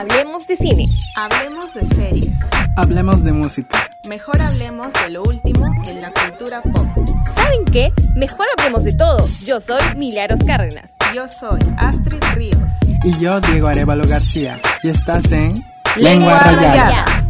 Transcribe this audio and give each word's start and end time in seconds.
Hablemos 0.00 0.46
de 0.46 0.56
cine. 0.56 0.88
Hablemos 1.14 1.74
de 1.74 1.84
series. 1.94 2.32
Hablemos 2.74 3.22
de 3.22 3.34
música. 3.34 3.90
Mejor 4.08 4.40
hablemos 4.40 4.90
de 4.94 5.10
lo 5.10 5.22
último 5.22 5.66
en 5.86 6.00
la 6.00 6.10
cultura 6.10 6.62
pop. 6.62 6.86
¿Saben 7.34 7.66
qué? 7.66 7.92
Mejor 8.16 8.46
hablemos 8.56 8.84
de 8.84 8.94
todo. 8.94 9.18
Yo 9.44 9.60
soy 9.60 9.82
Milagros 9.96 10.40
Cárdenas. 10.46 10.90
Yo 11.14 11.28
soy 11.28 11.60
Astrid 11.76 12.22
Ríos. 12.32 12.62
Y 13.04 13.18
yo, 13.18 13.42
Diego 13.42 13.68
Arevalo 13.68 14.08
García. 14.08 14.58
Y 14.82 14.88
estás 14.88 15.30
en 15.32 15.52
Lengua 15.96 16.38
Rayada. 16.38 17.26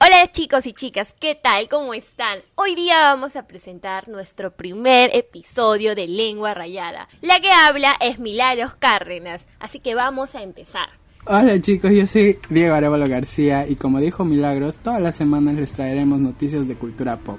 Hola 0.00 0.30
chicos 0.30 0.66
y 0.66 0.74
chicas, 0.74 1.14
¿qué 1.18 1.34
tal? 1.34 1.68
¿Cómo 1.68 1.92
están? 1.92 2.38
Hoy 2.54 2.74
día 2.74 3.02
vamos 3.02 3.34
a 3.34 3.46
presentar 3.46 4.08
nuestro 4.08 4.52
primer 4.52 5.10
episodio 5.14 5.94
de 5.94 6.06
Lengua 6.06 6.54
Rayada. 6.54 7.08
La 7.20 7.40
que 7.40 7.50
habla 7.50 7.94
es 8.00 8.18
Milagros 8.18 8.74
Cárdenas, 8.76 9.48
así 9.58 9.80
que 9.80 9.94
vamos 9.94 10.34
a 10.34 10.42
empezar. 10.42 10.97
Hola 11.30 11.60
chicos, 11.60 11.92
yo 11.92 12.06
soy 12.06 12.38
Diego 12.48 12.72
Arevalo 12.72 13.06
García 13.06 13.66
y 13.68 13.76
como 13.76 14.00
dijo 14.00 14.24
Milagros, 14.24 14.78
todas 14.78 15.02
las 15.02 15.14
semanas 15.14 15.56
les 15.56 15.72
traeremos 15.72 16.20
noticias 16.20 16.66
de 16.66 16.74
cultura 16.74 17.18
pop. 17.18 17.38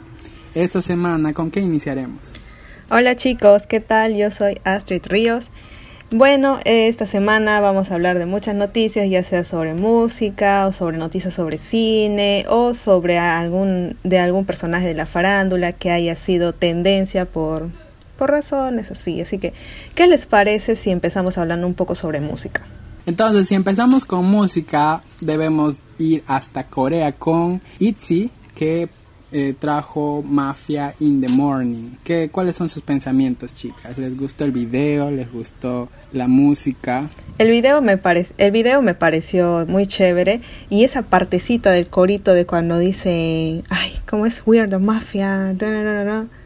Esta 0.53 0.79
semana, 0.83 1.33
¿con 1.33 1.49
qué 1.49 1.59
iniciaremos? 1.59 2.33
Hola 2.91 3.15
chicos, 3.15 3.65
¿qué 3.65 3.79
tal? 3.79 4.15
Yo 4.15 4.29
soy 4.29 4.59
Astrid 4.63 5.01
Ríos. 5.07 5.45
Bueno, 6.11 6.59
esta 6.65 7.07
semana 7.07 7.61
vamos 7.61 7.89
a 7.89 7.95
hablar 7.95 8.19
de 8.19 8.27
muchas 8.27 8.53
noticias, 8.53 9.09
ya 9.09 9.23
sea 9.23 9.43
sobre 9.43 9.73
música 9.73 10.67
o 10.67 10.71
sobre 10.71 10.99
noticias 10.99 11.33
sobre 11.33 11.57
cine 11.57 12.45
o 12.47 12.75
sobre 12.75 13.17
algún 13.17 13.97
de 14.03 14.19
algún 14.19 14.45
personaje 14.45 14.85
de 14.85 14.93
la 14.93 15.07
farándula 15.07 15.73
que 15.73 15.89
haya 15.89 16.15
sido 16.15 16.53
tendencia 16.53 17.25
por 17.25 17.71
por 18.19 18.29
razones 18.29 18.91
así. 18.91 19.19
Así 19.19 19.39
que, 19.39 19.53
¿qué 19.95 20.05
les 20.05 20.27
parece 20.27 20.75
si 20.75 20.91
empezamos 20.91 21.39
hablando 21.39 21.65
un 21.65 21.73
poco 21.73 21.95
sobre 21.95 22.19
música? 22.19 22.67
Entonces, 23.09 23.47
si 23.47 23.55
empezamos 23.55 24.05
con 24.05 24.29
música, 24.29 25.01
debemos 25.19 25.79
ir 25.97 26.23
hasta 26.27 26.67
Corea 26.67 27.11
con 27.11 27.59
ITZY, 27.79 28.29
que 28.53 28.87
eh, 29.31 29.55
trajo 29.57 30.21
Mafia 30.23 30.93
in 30.99 31.19
the 31.19 31.27
Morning. 31.27 31.95
¿Qué, 32.03 32.29
¿Cuáles 32.31 32.55
son 32.55 32.69
sus 32.69 32.83
pensamientos, 32.83 33.55
chicas? 33.55 33.97
¿Les 33.97 34.15
gustó 34.15 34.45
el 34.45 34.51
video? 34.51 35.09
¿Les 35.09 35.31
gustó 35.31 35.89
la 36.11 36.27
música? 36.27 37.09
El 37.39 37.49
video 37.49 37.81
me 37.81 37.97
parece, 37.97 38.35
el 38.37 38.51
video 38.51 38.83
me 38.83 38.93
pareció 38.93 39.65
muy 39.67 39.87
chévere 39.87 40.41
y 40.69 40.83
esa 40.83 41.01
partecita 41.01 41.71
del 41.71 41.89
corito 41.89 42.35
de 42.35 42.45
cuando 42.45 42.77
dice, 42.77 43.63
ay, 43.69 43.99
¿cómo 44.07 44.27
es 44.27 44.43
Weird 44.45 44.69
the 44.69 44.77
Mafia? 44.77 45.55
No, 45.59 45.71
no, 45.71 45.83
no, 45.83 46.03
no. 46.05 46.38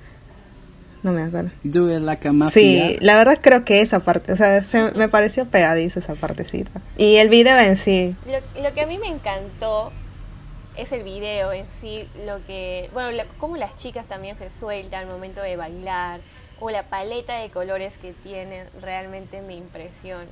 No 1.03 1.11
me 1.11 1.21
acuerdo. 1.21 1.51
Do 1.63 1.95
it 1.95 2.01
like 2.01 2.27
a 2.27 2.33
mafia. 2.33 2.87
Sí, 2.89 2.97
la 3.01 3.15
verdad 3.17 3.39
creo 3.41 3.65
que 3.65 3.81
esa 3.81 3.99
parte, 3.99 4.31
o 4.31 4.35
sea, 4.35 4.63
se, 4.63 4.91
me 4.93 5.09
pareció 5.09 5.45
pegadiza 5.45 5.99
esa 5.99 6.15
partecita. 6.15 6.81
Y 6.97 7.17
el 7.17 7.29
video 7.29 7.59
en 7.59 7.75
sí. 7.75 8.15
Lo, 8.25 8.63
lo 8.63 8.73
que 8.73 8.81
a 8.81 8.87
mí 8.87 8.97
me 8.97 9.09
encantó 9.09 9.91
es 10.77 10.91
el 10.91 11.03
video 11.03 11.51
en 11.51 11.65
sí, 11.69 12.07
lo 12.25 12.43
que, 12.45 12.89
bueno, 12.93 13.11
lo, 13.11 13.23
cómo 13.37 13.57
las 13.57 13.75
chicas 13.75 14.07
también 14.07 14.37
se 14.37 14.49
sueltan 14.49 15.03
al 15.03 15.07
momento 15.07 15.41
de 15.41 15.55
bailar, 15.55 16.21
o 16.59 16.69
la 16.69 16.83
paleta 16.83 17.39
de 17.39 17.49
colores 17.49 17.97
que 17.97 18.13
tienen, 18.13 18.65
realmente 18.81 19.41
me 19.41 19.55
impresiona. 19.55 20.23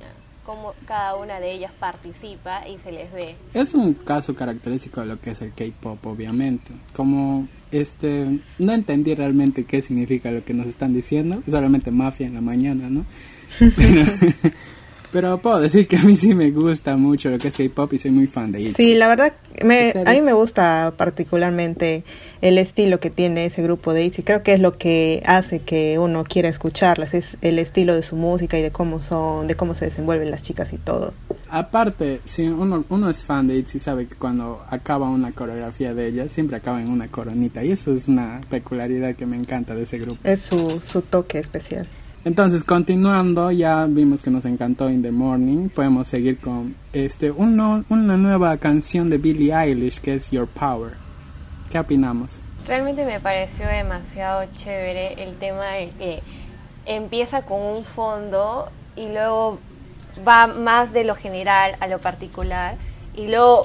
Cómo 0.44 0.74
cada 0.86 1.16
una 1.16 1.38
de 1.40 1.52
ellas 1.52 1.72
participa 1.78 2.66
y 2.68 2.78
se 2.78 2.92
les 2.92 3.12
ve. 3.12 3.36
Es 3.54 3.74
un 3.74 3.94
caso 3.94 4.34
característico 4.34 5.00
de 5.00 5.06
lo 5.06 5.20
que 5.20 5.30
es 5.30 5.42
el 5.42 5.52
K-pop, 5.52 6.04
obviamente. 6.06 6.72
Como 6.94 7.46
este, 7.70 8.40
no 8.58 8.72
entendí 8.72 9.14
realmente 9.14 9.64
qué 9.64 9.82
significa 9.82 10.30
lo 10.30 10.44
que 10.44 10.54
nos 10.54 10.66
están 10.66 10.92
diciendo, 10.92 11.42
solamente 11.48 11.90
mafia 11.90 12.26
en 12.26 12.34
la 12.34 12.40
mañana, 12.40 12.90
¿no? 12.90 13.04
Pero, 13.58 14.04
pero 15.12 15.38
puedo 15.38 15.60
decir 15.60 15.86
que 15.86 15.96
a 15.96 16.02
mí 16.02 16.16
sí 16.16 16.34
me 16.34 16.50
gusta 16.50 16.96
mucho 16.96 17.30
lo 17.30 17.38
que 17.38 17.48
es 17.48 17.56
K-pop 17.56 17.92
y 17.92 17.98
soy 17.98 18.10
muy 18.10 18.26
fan 18.26 18.50
de 18.50 18.62
ITZY. 18.62 18.72
Sí, 18.72 18.94
la 18.94 19.08
verdad, 19.08 19.32
me, 19.62 19.92
a 20.06 20.10
mí 20.12 20.22
me 20.22 20.32
gusta 20.32 20.94
particularmente 20.96 22.02
el 22.40 22.56
estilo 22.56 22.98
que 22.98 23.10
tiene 23.10 23.44
ese 23.44 23.62
grupo 23.62 23.92
de 23.92 24.04
ITZY. 24.04 24.22
Creo 24.22 24.42
que 24.42 24.54
es 24.54 24.60
lo 24.60 24.78
que 24.78 25.22
hace 25.26 25.60
que 25.60 25.98
uno 25.98 26.24
quiera 26.24 26.48
escucharlas, 26.48 27.12
es 27.12 27.36
el 27.42 27.58
estilo 27.58 27.94
de 27.94 28.02
su 28.02 28.16
música 28.16 28.58
y 28.58 28.62
de 28.62 28.72
cómo 28.72 29.02
son, 29.02 29.46
de 29.46 29.54
cómo 29.54 29.74
se 29.74 29.84
desenvuelven 29.84 30.30
las 30.30 30.42
chicas 30.42 30.72
y 30.72 30.78
todo. 30.78 31.12
Aparte, 31.50 32.20
si 32.24 32.48
uno, 32.48 32.82
uno 32.88 33.10
es 33.10 33.24
fan 33.24 33.46
de 33.46 33.56
ITZY, 33.56 33.78
sabe 33.78 34.06
que 34.06 34.14
cuando 34.14 34.64
acaba 34.70 35.10
una 35.10 35.32
coreografía 35.32 35.92
de 35.92 36.06
ellas, 36.06 36.32
siempre 36.32 36.56
acaba 36.56 36.80
en 36.80 36.88
una 36.88 37.08
coronita. 37.08 37.62
Y 37.62 37.72
eso 37.72 37.92
es 37.92 38.08
una 38.08 38.40
peculiaridad 38.48 39.14
que 39.14 39.26
me 39.26 39.36
encanta 39.36 39.74
de 39.74 39.82
ese 39.82 39.98
grupo. 39.98 40.18
Es 40.24 40.40
su, 40.40 40.80
su 40.84 41.02
toque 41.02 41.38
especial. 41.38 41.86
Entonces, 42.24 42.62
continuando, 42.62 43.50
ya 43.50 43.86
vimos 43.86 44.22
que 44.22 44.30
nos 44.30 44.44
encantó 44.44 44.88
In 44.88 45.02
the 45.02 45.10
Morning. 45.10 45.68
Podemos 45.68 46.06
seguir 46.06 46.38
con 46.38 46.76
este 46.92 47.32
uno, 47.32 47.84
una 47.88 48.16
nueva 48.16 48.56
canción 48.58 49.10
de 49.10 49.18
Billie 49.18 49.52
Eilish 49.52 50.00
que 50.00 50.14
es 50.14 50.30
Your 50.30 50.46
Power. 50.46 50.92
¿Qué 51.72 51.80
opinamos? 51.80 52.42
Realmente 52.64 53.04
me 53.04 53.18
pareció 53.18 53.66
demasiado 53.66 54.44
chévere 54.56 55.14
el 55.24 55.34
tema 55.34 55.64
de 55.72 55.90
que 55.98 56.22
empieza 56.86 57.42
con 57.42 57.60
un 57.60 57.84
fondo 57.84 58.68
y 58.94 59.08
luego 59.08 59.58
va 60.26 60.46
más 60.46 60.92
de 60.92 61.02
lo 61.02 61.16
general 61.16 61.76
a 61.80 61.88
lo 61.88 61.98
particular 61.98 62.76
y 63.16 63.26
luego 63.26 63.64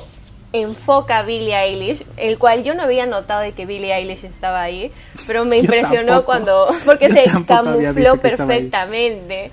enfoca 0.53 1.19
a 1.19 1.24
Billie 1.24 1.56
Eilish, 1.56 2.06
el 2.16 2.38
cual 2.38 2.63
yo 2.63 2.74
no 2.74 2.84
había 2.84 3.06
notado 3.06 3.41
de 3.41 3.52
que 3.52 3.66
Billie 3.66 3.94
Eilish 3.94 4.24
estaba 4.24 4.62
ahí, 4.62 4.91
pero 5.25 5.46
me 5.46 5.58
Yo 5.58 5.63
impresionó 5.63 6.08
tampoco. 6.08 6.25
cuando, 6.25 6.68
porque 6.85 7.09
se 7.09 7.24
camufló 7.46 8.18
perfectamente. 8.18 9.52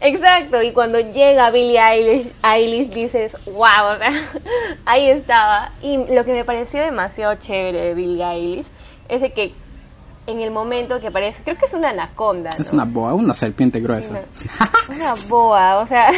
Exacto, 0.00 0.62
y 0.62 0.72
cuando 0.72 0.98
llega 1.00 1.50
Billie 1.50 1.78
Eilish, 1.78 2.32
Eilish 2.42 2.88
dices, 2.90 3.36
wow, 3.46 3.94
o 3.94 3.98
sea, 3.98 4.12
ahí 4.86 5.08
estaba. 5.08 5.72
Y 5.82 5.98
lo 6.12 6.24
que 6.24 6.32
me 6.32 6.44
pareció 6.44 6.80
demasiado 6.80 7.34
chévere 7.36 7.78
de 7.78 7.94
Billie 7.94 8.24
Eilish 8.24 8.66
es 9.08 9.20
de 9.20 9.30
que 9.32 9.52
en 10.26 10.40
el 10.40 10.50
momento 10.50 11.00
que 11.00 11.08
aparece, 11.08 11.42
creo 11.42 11.58
que 11.58 11.66
es 11.66 11.74
una 11.74 11.90
anaconda. 11.90 12.50
Es 12.58 12.72
una 12.72 12.84
boa, 12.84 13.14
una 13.14 13.34
serpiente 13.34 13.80
gruesa. 13.80 14.10
Una, 14.10 14.22
una 14.96 15.14
boa, 15.28 15.78
o 15.78 15.86
sea, 15.86 16.12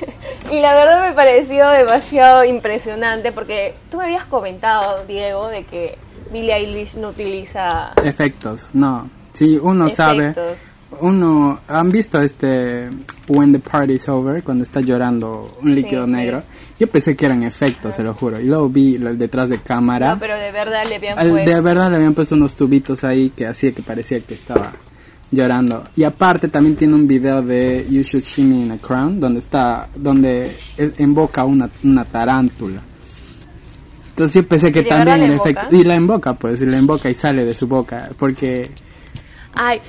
y 0.50 0.60
la 0.60 0.74
verdad 0.74 1.08
me 1.08 1.14
pareció 1.14 1.68
demasiado 1.68 2.44
impresionante 2.44 3.32
porque 3.32 3.74
tú 3.90 3.98
me 3.98 4.04
habías 4.04 4.24
comentado, 4.24 5.04
Diego, 5.06 5.48
de 5.48 5.64
que 5.64 5.98
Billie 6.32 6.54
Eilish 6.54 6.96
no 6.96 7.08
utiliza 7.08 7.92
Efectos, 8.02 8.70
no. 8.72 9.08
Si 9.32 9.58
uno 9.58 9.90
sabe. 9.90 10.34
Uno, 11.00 11.60
¿han 11.68 11.90
visto 11.90 12.20
este 12.22 12.88
When 13.28 13.52
the 13.52 13.58
Party's 13.58 14.08
Over? 14.08 14.42
Cuando 14.42 14.64
está 14.64 14.80
llorando 14.80 15.58
un 15.62 15.74
líquido 15.74 16.04
Sí, 16.06 16.10
sí. 16.10 16.16
negro. 16.16 16.42
Yo 16.78 16.86
pensé 16.86 17.16
que 17.16 17.26
eran 17.26 17.42
efectos, 17.42 17.96
se 17.96 18.02
lo 18.02 18.14
juro. 18.14 18.40
Y 18.40 18.44
luego 18.44 18.68
vi 18.68 18.98
lo 18.98 19.14
detrás 19.14 19.48
de 19.48 19.58
cámara. 19.58 20.14
No, 20.14 20.18
pero 20.20 20.36
de 20.36 20.50
verdad 20.52 20.82
le 20.88 20.96
habían 20.96 21.18
Al- 21.18 21.30
puesto. 21.30 21.50
de 21.50 21.60
verdad 21.60 21.90
le 21.90 21.96
habían 21.96 22.14
puesto 22.14 22.34
unos 22.34 22.54
tubitos 22.56 23.04
ahí 23.04 23.30
que 23.30 23.46
hacía 23.46 23.72
que 23.72 23.82
parecía 23.82 24.20
que 24.20 24.34
estaba 24.34 24.72
llorando. 25.30 25.84
Y 25.96 26.04
aparte 26.04 26.48
también 26.48 26.76
tiene 26.76 26.94
un 26.94 27.06
video 27.06 27.42
de 27.42 27.86
You 27.88 28.02
Should 28.02 28.24
See 28.24 28.44
Me 28.44 28.56
in 28.62 28.72
a 28.72 28.78
Crown 28.78 29.20
donde 29.20 29.38
está 29.40 29.88
donde 29.94 30.56
invoca 30.98 31.44
una, 31.44 31.68
una 31.84 32.04
tarántula. 32.04 32.80
Entonces 34.10 34.42
yo 34.42 34.48
pensé 34.48 34.70
que 34.72 34.80
¿Y 34.80 34.84
de 34.84 34.90
verdad 34.90 35.06
también 35.06 35.30
el 35.30 35.36
efecto 35.38 35.74
y 35.76 35.84
la 35.84 35.96
invoca 35.96 36.34
pues, 36.34 36.60
y 36.60 36.66
la 36.66 36.76
invoca 36.78 37.08
y 37.08 37.14
sale 37.14 37.44
de 37.44 37.54
su 37.54 37.66
boca 37.68 38.10
porque 38.18 38.70
Ay, 39.54 39.80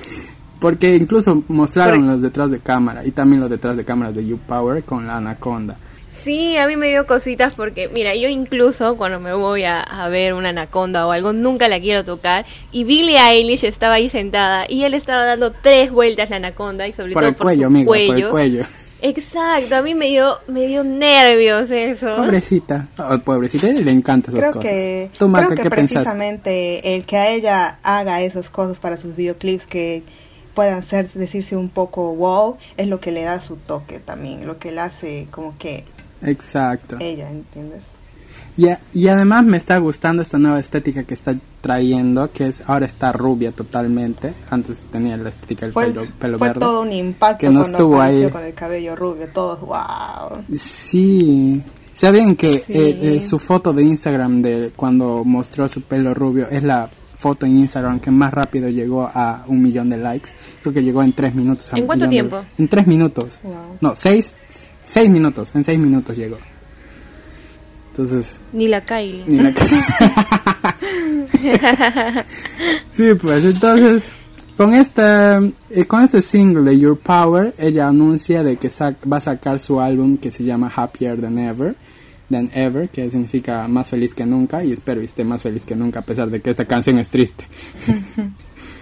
porque 0.62 0.94
incluso 0.96 1.42
mostraron 1.48 2.06
los 2.06 2.22
detrás 2.22 2.50
de 2.50 2.60
cámara 2.60 3.04
y 3.04 3.10
también 3.10 3.40
los 3.40 3.50
detrás 3.50 3.76
de 3.76 3.84
cámara 3.84 4.12
de 4.12 4.24
You 4.24 4.38
Power 4.38 4.82
con 4.84 5.06
la 5.08 5.16
anaconda. 5.18 5.76
sí, 6.08 6.56
a 6.56 6.66
mí 6.68 6.76
me 6.76 6.88
dio 6.88 7.06
cositas 7.06 7.54
porque, 7.54 7.88
mira, 7.94 8.14
yo 8.14 8.28
incluso 8.28 8.96
cuando 8.96 9.18
me 9.18 9.32
voy 9.34 9.64
a, 9.64 9.80
a 9.80 10.08
ver 10.08 10.34
una 10.34 10.50
anaconda 10.50 11.06
o 11.06 11.10
algo, 11.12 11.32
nunca 11.32 11.68
la 11.68 11.80
quiero 11.80 12.04
tocar. 12.04 12.46
Y 12.70 12.84
Billie 12.84 13.18
Eilish 13.18 13.64
estaba 13.64 13.94
ahí 13.94 14.08
sentada 14.08 14.66
y 14.68 14.84
él 14.84 14.94
estaba 14.94 15.24
dando 15.24 15.50
tres 15.52 15.90
vueltas 15.90 16.30
la 16.30 16.36
anaconda 16.36 16.86
y 16.86 16.92
sobre 16.92 17.12
Por 17.12 17.22
todo 17.22 17.30
el 17.30 17.34
por 17.34 17.46
cuello, 17.46 17.62
su 17.62 17.66
amigo, 17.66 17.92
por 17.92 18.16
el 18.16 18.28
cuello. 18.28 18.64
Exacto, 19.04 19.74
a 19.74 19.82
mí 19.82 19.96
me 19.96 20.06
dio, 20.10 20.36
me 20.46 20.68
dio 20.68 20.84
nervios 20.84 21.70
eso. 21.72 22.14
Pobrecita, 22.14 22.86
oh, 22.98 23.18
pobrecita, 23.18 23.66
le 23.66 23.90
encantan 23.90 24.32
esas 24.36 24.46
Creo 24.50 24.52
cosas. 24.52 24.70
que, 24.70 25.08
Tú, 25.18 25.26
Maca, 25.28 25.46
creo 25.48 25.56
que 25.56 25.62
¿qué 25.62 25.70
pensaste? 25.70 26.12
precisamente 26.14 26.94
el 26.94 27.04
que 27.04 27.16
a 27.16 27.30
ella 27.30 27.78
haga 27.82 28.22
esas 28.22 28.48
cosas 28.48 28.78
para 28.78 28.98
sus 28.98 29.16
videoclips 29.16 29.66
que 29.66 30.04
puedan 30.54 30.82
ser, 30.82 31.10
decirse 31.10 31.56
un 31.56 31.68
poco 31.68 32.14
wow, 32.14 32.56
es 32.76 32.86
lo 32.88 33.00
que 33.00 33.12
le 33.12 33.22
da 33.22 33.40
su 33.40 33.56
toque 33.56 33.98
también, 33.98 34.46
lo 34.46 34.58
que 34.58 34.70
le 34.72 34.80
hace 34.80 35.26
como 35.30 35.56
que 35.58 35.84
Exacto. 36.22 36.96
ella, 37.00 37.30
¿entiendes? 37.30 37.80
Y, 38.56 38.68
a- 38.68 38.80
y 38.92 39.08
además 39.08 39.44
me 39.44 39.56
está 39.56 39.78
gustando 39.78 40.20
esta 40.20 40.36
nueva 40.38 40.60
estética 40.60 41.04
que 41.04 41.14
está 41.14 41.34
trayendo, 41.62 42.30
que 42.32 42.48
es 42.48 42.62
ahora 42.66 42.84
está 42.84 43.10
rubia 43.12 43.50
totalmente. 43.50 44.34
Antes 44.50 44.82
tenía 44.90 45.16
la 45.16 45.30
estética 45.30 45.64
del 45.64 45.72
Fue, 45.72 45.86
pelo, 45.86 46.06
pelo 46.18 46.38
fue 46.38 46.48
verde. 46.48 46.60
todo 46.60 46.82
un 46.82 46.92
impacto 46.92 47.38
que 47.40 47.46
no 47.46 47.60
cuando 47.60 47.78
estuvo 47.78 47.94
apareció 47.96 48.26
ahí. 48.26 48.30
con 48.32 48.42
el 48.44 48.52
cabello 48.54 48.94
rubio, 48.94 49.28
todos 49.32 49.60
wow. 49.62 50.44
Sí. 50.54 51.62
¿Saben 51.94 52.36
que 52.36 52.58
Sí. 52.58 52.72
eh, 52.72 52.98
eh, 53.02 53.24
su 53.26 53.38
foto 53.38 53.72
de 53.72 53.84
Instagram 53.84 54.42
de 54.42 54.72
cuando 54.76 55.24
mostró 55.24 55.66
su 55.68 55.80
pelo 55.82 56.12
rubio 56.14 56.48
es 56.50 56.62
la 56.62 56.90
foto 57.22 57.46
en 57.46 57.58
Instagram 57.60 58.00
que 58.00 58.10
más 58.10 58.32
rápido 58.34 58.68
llegó 58.68 59.08
a 59.12 59.44
un 59.46 59.62
millón 59.62 59.88
de 59.88 59.96
likes? 59.96 60.30
Creo 60.60 60.74
que 60.74 60.82
llegó 60.82 61.02
en 61.02 61.12
tres 61.12 61.34
minutos. 61.34 61.72
a 61.72 61.78
¿En 61.78 61.86
cuánto 61.86 62.04
de- 62.06 62.10
tiempo? 62.10 62.44
en 62.58 62.68
tres 62.68 62.86
minutos. 62.86 63.38
Wow. 63.42 63.54
No, 63.80 63.94
seis, 63.96 64.34
seis 64.84 65.08
minutos. 65.08 65.52
En 65.54 65.64
seis 65.64 65.78
minutos 65.78 66.16
llegó. 66.16 66.38
Entonces, 67.92 68.38
Ni 68.52 68.68
la 68.68 68.82
Kylie. 68.84 69.24
ni 69.26 69.38
la 69.38 69.52
Sí, 72.90 73.14
pues 73.20 73.44
entonces 73.44 74.12
con 74.56 74.74
este 74.74 75.02
eh, 75.70 75.84
con 75.86 76.02
este 76.04 76.22
single 76.22 76.62
de 76.62 76.78
Your 76.78 76.98
Power, 76.98 77.54
ella 77.58 77.88
anuncia 77.88 78.42
de 78.42 78.56
que 78.56 78.68
va 79.10 79.16
a 79.16 79.20
sacar 79.20 79.58
su 79.58 79.80
álbum 79.80 80.16
que 80.16 80.30
se 80.30 80.44
llama 80.44 80.70
Happier 80.74 81.20
Than 81.20 81.38
Ever, 81.38 81.74
Than 82.32 82.50
Ever, 82.54 82.88
que 82.88 83.08
significa 83.10 83.68
más 83.68 83.90
feliz 83.90 84.14
que 84.14 84.26
nunca 84.26 84.64
y 84.64 84.72
espero 84.72 84.98
que 85.00 85.06
esté 85.06 85.22
más 85.24 85.42
feliz 85.42 85.64
que 85.64 85.76
nunca 85.76 86.00
a 86.00 86.02
pesar 86.02 86.28
de 86.30 86.40
que 86.42 86.50
esta 86.50 86.64
canción 86.64 86.98
es 86.98 87.08
triste. 87.10 87.46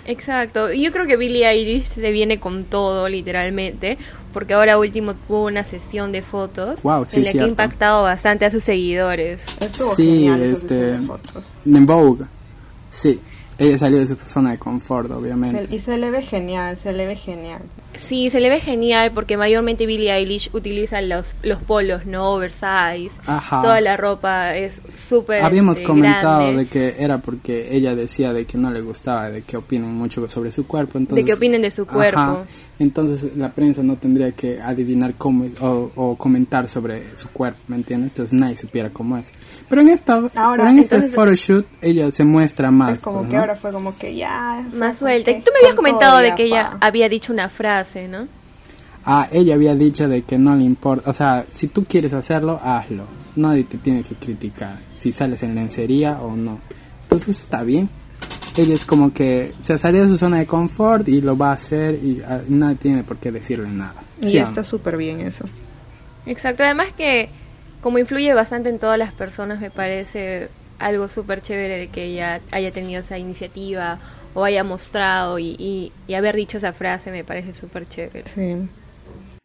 Exacto. 0.06 0.73
Y 0.73 0.82
yo 0.82 0.93
creo 0.93 1.06
que 1.06 1.17
Billie 1.17 1.47
Eilish 1.49 1.85
se 1.85 2.11
viene 2.11 2.41
con 2.41 2.64
todo, 2.64 3.08
literalmente, 3.08 3.99
porque 4.32 4.55
ahora 4.55 4.79
último 4.79 5.14
tuvo 5.14 5.44
una 5.44 5.62
sesión 5.64 6.11
de 6.12 6.23
fotos 6.23 6.82
Wow, 6.82 7.05
sí, 7.06 7.19
en 7.19 7.25
la 7.25 7.25
que 7.25 7.29
ha 7.31 7.32
cierto. 7.44 7.50
impactado 7.50 8.02
bastante 8.05 8.44
a 8.47 8.50
sus 8.50 8.64
seguidores. 8.64 9.44
Estuvo 9.61 9.94
Sí, 9.94 10.06
genial 10.25 10.43
este- 10.43 10.75
de 10.75 10.99
fotos. 11.00 11.44
En 11.67 11.87
Vogue. 11.87 12.25
Sí, 12.88 13.20
ella 13.58 13.79
salió 13.79 13.99
de 13.99 14.06
su 14.06 14.17
zona 14.25 14.53
de 14.53 14.58
confort, 14.58 15.11
obviamente. 15.12 15.67
Se- 15.67 15.75
y 15.76 15.81
se 15.81 15.96
le 15.99 16.11
ve 16.11 16.23
genial, 16.23 16.79
se 16.79 16.93
le 16.93 17.06
ve 17.06 17.14
genial. 17.17 17.62
Sí, 18.00 18.31
se 18.31 18.41
le 18.41 18.49
ve 18.49 18.61
genial 18.61 19.12
porque 19.12 19.37
mayormente 19.37 19.87
Billie 19.87 20.12
Eilish 20.12 20.50
utiliza 20.52 21.00
los, 21.02 21.35
los 21.43 21.61
polos, 21.62 22.06
¿no? 22.06 22.32
Oversize. 22.32 23.20
Ajá. 23.26 23.61
Toda 23.61 23.81
la 23.81 23.97
ropa 23.97 24.56
es 24.56 24.81
súper 24.97 25.43
Habíamos 25.43 25.79
este, 25.79 25.87
comentado 25.87 26.41
grande. 26.41 26.64
de 26.64 26.69
que 26.69 26.94
era 26.99 27.19
porque 27.19 27.69
ella 27.76 27.94
decía 27.94 28.32
de 28.32 28.47
que 28.47 28.58
no 28.58 28.70
le 28.70 28.81
gustaba, 28.81 29.31
de 29.31 29.43
que 29.43 29.56
opinen 29.56 29.93
mucho 29.93 30.26
sobre 30.29 30.50
su 30.50 30.67
cuerpo. 30.67 30.99
Entonces, 30.99 31.26
que 31.26 31.35
opinen 31.35 31.62
de 31.62 31.70
su 31.70 31.82
Ajá. 31.82 32.44
Entonces 32.81 33.37
la 33.37 33.53
prensa 33.53 33.82
no 33.82 33.97
tendría 33.97 34.32
que 34.32 34.61
adivinar 34.61 35.15
cómo 35.17 35.47
o, 35.61 35.91
o 35.94 36.17
comentar 36.17 36.67
sobre 36.69 37.15
su 37.17 37.29
cuerpo, 37.29 37.59
¿me 37.69 37.77
entiendes? 37.77 38.11
Entonces 38.11 38.32
nadie 38.38 38.56
supiera 38.56 38.88
cómo 38.91 39.19
es. 39.19 39.29
Pero 39.69 39.82
en 39.82 39.88
esta, 39.91 40.15
Ahora, 40.15 40.65
pero 40.65 40.69
en 40.69 40.79
este 40.79 41.03
photoshoot 41.03 41.67
ella 41.82 42.11
se 42.11 42.25
muestra 42.25 42.71
más. 42.71 42.94
es 42.94 43.00
como 43.03 43.19
pues, 43.19 43.29
que 43.31 43.37
¿no? 43.37 43.41
ahora 43.43 43.56
fue 43.56 43.71
como 43.73 43.97
que 43.97 44.17
ya. 44.17 44.67
Más 44.75 44.97
suelta. 44.99 45.31
Tú 45.31 45.50
me 45.53 45.61
habías 45.61 45.75
comentado 45.75 46.19
de 46.19 46.35
que 46.35 46.44
ella 46.44 46.79
pa. 46.81 46.87
había 46.87 47.09
dicho 47.11 47.32
una 47.32 47.49
frase, 47.50 48.09
¿no? 48.09 48.27
Ah, 49.05 49.29
ella 49.31 49.55
había 49.55 49.75
dicho 49.75 50.09
de 50.09 50.23
que 50.23 50.38
no 50.38 50.55
le 50.56 50.65
importa, 50.65 51.09
o 51.09 51.12
sea, 51.15 51.47
si 51.50 51.69
tú 51.69 51.85
quieres 51.85 52.12
hacerlo, 52.12 52.61
hazlo. 52.62 53.05
Nadie 53.37 53.65
te 53.65 53.79
tiene 53.79 54.03
que 54.03 54.15
criticar 54.15 54.79
si 54.94 55.12
sales 55.12 55.43
en 55.43 55.55
lencería 55.55 56.21
o 56.21 56.35
no. 56.35 56.59
Entonces 57.03 57.38
está 57.41 57.62
bien. 57.62 57.88
Ella 58.56 58.75
es 58.75 58.85
como 58.85 59.12
que 59.12 59.52
se 59.62 59.79
salió 59.79 60.02
de 60.02 60.08
su 60.08 60.19
zona 60.19 60.38
de 60.38 60.47
confort 60.47 61.08
y 61.08 61.20
lo 61.20 61.37
va 61.37 61.50
a 61.50 61.55
hacer 61.55 61.94
y 61.94 62.20
ah, 62.26 62.41
nadie 62.49 62.76
tiene 62.76 63.05
por 63.05 63.19
qué 63.19 63.31
decirle 63.31 63.69
nada. 63.69 63.94
Y 64.20 64.37
está 64.37 64.64
súper 64.64 64.97
bien 64.97 65.20
eso. 65.20 65.44
Exacto. 66.26 66.62
Además 66.62 66.88
que 66.97 67.31
como 67.81 67.99
influye 67.99 68.35
bastante 68.35 68.69
en 68.69 68.79
todas 68.79 68.99
las 68.99 69.12
personas, 69.12 69.61
me 69.61 69.70
parece 69.70 70.49
algo 70.79 71.08
súper 71.08 71.43
chévere 71.43 71.79
de 71.79 71.88
que 71.88 72.05
ella 72.05 72.41
haya 72.50 72.73
tenido 72.73 73.00
esa 73.00 73.19
iniciativa 73.19 73.99
o 74.35 74.44
haya 74.44 74.64
mostrado 74.64 75.38
y, 75.38 75.56
y, 75.58 75.93
y 76.06 76.14
haber 76.14 76.37
dicho 76.37 76.58
esa 76.58 76.73
frase, 76.73 77.11
me 77.11 77.25
parece 77.25 77.55
súper 77.55 77.87
chévere. 77.87 78.25
Sí. 78.29 78.56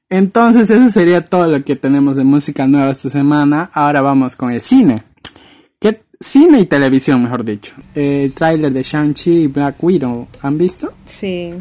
Entonces 0.10 0.69
eso 0.69 0.88
sería 0.90 1.25
todo 1.25 1.48
lo 1.48 1.63
que 1.63 1.75
tenemos 1.75 2.16
de 2.16 2.24
música 2.24 2.68
nueva 2.68 2.92
esta 2.92 3.10
semana. 3.10 3.69
Ahora 3.74 4.01
vamos 4.01 4.36
con 4.36 4.51
el 4.51 4.62
cine. 4.62 5.04
Cine 6.20 6.60
y 6.62 6.66
televisión, 6.66 7.22
mejor 7.24 7.44
dicho. 7.44 7.74
El 7.94 8.34
tráiler 8.34 8.72
de 8.72 8.84
Shang-Chi 8.84 9.44
y 9.44 9.48
Black 9.48 9.82
Widow, 9.84 10.28
¿han 10.42 10.58
visto? 10.58 10.94
Sí. 11.06 11.54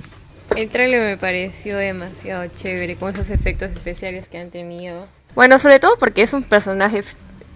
El 0.57 0.69
trailer 0.69 1.01
me 1.01 1.17
pareció 1.17 1.77
demasiado 1.77 2.45
chévere 2.57 2.97
con 2.97 3.13
esos 3.13 3.31
efectos 3.31 3.71
especiales 3.73 4.29
que 4.29 4.39
han 4.39 4.51
tenido. 4.51 5.07
Bueno, 5.35 5.59
sobre 5.59 5.81
todo 5.81 5.97
porque 5.99 6.23
es 6.23 6.33
un 6.33 6.45
personaje 6.45 7.03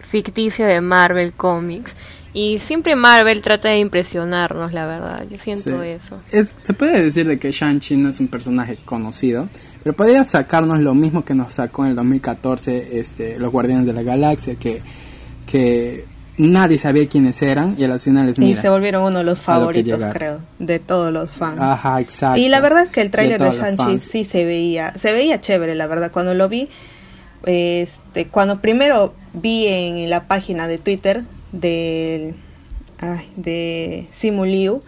ficticio 0.00 0.66
de 0.66 0.80
Marvel 0.80 1.32
Comics 1.34 1.94
y 2.32 2.58
siempre 2.58 2.96
Marvel 2.96 3.42
trata 3.42 3.68
de 3.68 3.78
impresionarnos, 3.78 4.72
la 4.72 4.86
verdad. 4.86 5.24
Yo 5.30 5.38
siento 5.38 5.82
Sí. 5.82 5.88
eso. 5.88 6.18
Es- 6.32 6.54
se 6.62 6.74
puede 6.74 7.02
decir 7.04 7.26
de 7.28 7.38
que 7.38 7.52
Shang-Chi 7.52 7.96
no 7.96 8.08
es 8.08 8.18
un 8.20 8.28
personaje 8.28 8.78
conocido, 8.84 9.48
pero 9.84 9.94
podría 9.94 10.24
sacarnos 10.24 10.80
lo 10.80 10.94
mismo 10.94 11.24
que 11.24 11.34
nos 11.34 11.54
sacó 11.54 11.84
en 11.84 11.90
el 11.90 11.96
2014 11.96 12.98
este, 12.98 13.38
los 13.38 13.50
Guardianes 13.52 13.86
de 13.86 13.92
la 13.92 14.02
Galaxia, 14.02 14.56
que, 14.56 14.82
que 15.46 16.04
nadie 16.38 16.78
sabía 16.78 17.08
quiénes 17.08 17.42
eran 17.42 17.74
y 17.76 17.84
a 17.84 17.88
las 17.88 18.04
finales, 18.04 18.38
Y 18.38 18.42
mira. 18.42 18.62
se 18.62 18.68
volvieron 18.68 19.02
uno 19.02 19.18
de 19.18 19.24
los 19.24 19.38
lo 19.38 19.44
favoritos, 19.44 20.04
creo, 20.12 20.40
de 20.58 20.78
todos 20.78 21.12
los 21.12 21.30
fans. 21.30 21.60
Ajá, 21.60 22.00
exacto. 22.00 22.38
Y 22.38 22.48
la 22.48 22.60
verdad 22.60 22.84
es 22.84 22.90
que 22.90 23.00
el 23.00 23.10
tráiler 23.10 23.40
de, 23.40 23.46
los 23.46 23.58
Shang-Chi 23.58 23.98
sí 23.98 24.24
se 24.24 24.44
veía, 24.44 24.92
se 24.94 25.12
veía 25.12 25.40
chévere, 25.40 25.74
la 25.74 25.86
verdad. 25.86 26.10
Cuando 26.12 26.34
lo 26.34 26.48
vi, 26.48 26.68
este, 27.44 28.26
cuando 28.28 28.60
primero 28.60 29.14
vi 29.32 29.66
en 29.66 30.08
la 30.08 30.28
página 30.28 30.68
de 30.68 30.78
Twitter 30.78 31.24
del, 31.52 32.34
ay, 33.00 33.28
de 33.36 34.08
Simu 34.14 34.44
Liu, 34.44 34.82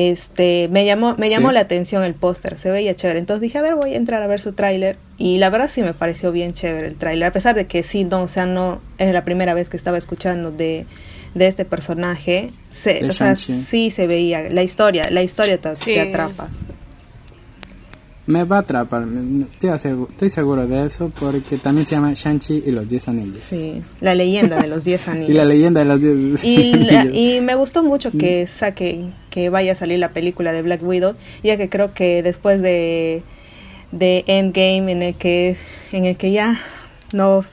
este, 0.00 0.68
me 0.70 0.84
llamó, 0.84 1.14
me 1.18 1.26
Sí. 1.26 1.32
llamó 1.34 1.50
la 1.50 1.58
atención 1.60 2.04
el 2.04 2.14
póster, 2.14 2.56
se 2.56 2.70
veía 2.70 2.94
chévere. 2.94 3.18
Entonces 3.18 3.40
dije, 3.42 3.58
a 3.58 3.62
ver, 3.62 3.74
voy 3.74 3.94
a 3.94 3.96
entrar 3.96 4.22
a 4.22 4.28
ver 4.28 4.40
su 4.40 4.52
tráiler. 4.52 4.96
Y 5.16 5.38
la 5.38 5.50
verdad 5.50 5.68
sí 5.72 5.82
me 5.82 5.92
pareció 5.92 6.30
bien 6.30 6.52
chévere 6.52 6.86
el 6.86 6.94
tráiler, 6.96 7.28
a 7.28 7.32
pesar 7.32 7.56
de 7.56 7.66
que 7.66 7.82
sí, 7.82 8.04
no, 8.04 8.22
o 8.22 8.28
sea, 8.28 8.46
no 8.46 8.80
es 8.98 9.12
la 9.12 9.24
primera 9.24 9.54
vez 9.54 9.68
que 9.68 9.76
estaba 9.76 9.98
escuchando 9.98 10.52
de, 10.52 10.86
de 11.34 11.46
este 11.48 11.64
personaje. 11.64 12.50
Se, 12.70 12.94
De 13.00 13.10
o 13.10 13.12
sea, 13.12 13.34
Shang-Chi. 13.34 13.62
sí 13.62 13.90
se 13.90 14.06
veía, 14.06 14.48
la 14.50 14.62
historia, 14.62 15.10
la 15.10 15.22
historia 15.24 15.58
te, 15.60 15.74
Sí. 15.74 15.94
te 15.94 16.00
atrapa. 16.02 16.48
Me 18.26 18.44
va 18.44 18.56
a 18.56 18.60
atrapar, 18.60 19.06
estoy, 19.54 19.70
estoy 20.10 20.28
seguro 20.28 20.66
de 20.66 20.84
eso, 20.84 21.10
porque 21.18 21.56
también 21.56 21.86
se 21.86 21.94
llama 21.94 22.12
Shang-Chi 22.12 22.62
y 22.66 22.70
los 22.72 22.86
10 22.86 23.08
anillos. 23.08 23.40
Sí, 23.42 23.80
la 24.02 24.14
leyenda 24.14 24.60
de 24.60 24.68
los 24.68 24.84
10 24.84 25.08
anillos. 25.08 25.30
Y 25.30 25.32
la 25.32 25.46
leyenda 25.46 25.80
de 25.80 25.86
los 25.86 26.00
10 26.02 26.44
Y, 26.44 26.74
la- 26.74 27.00
anillos. 27.00 27.16
y 27.16 27.40
me 27.40 27.54
gustó 27.54 27.82
mucho 27.82 28.10
que 28.12 28.46
saque, 28.46 29.06
que 29.38 29.50
vaya 29.50 29.72
a 29.72 29.76
salir 29.76 30.00
la 30.00 30.08
película 30.08 30.52
de 30.52 30.62
Black 30.62 30.82
Widow, 30.82 31.14
ya 31.44 31.56
que 31.56 31.68
creo 31.68 31.94
que 31.94 32.24
después 32.24 32.60
de, 32.60 33.22
de 33.92 34.24
Endgame 34.26 34.90
en 34.90 35.00
el 35.00 35.14
que, 35.14 35.56
en 35.92 36.06
el 36.06 36.16
que 36.16 36.32
ya 36.32 36.58
no, 37.12 37.44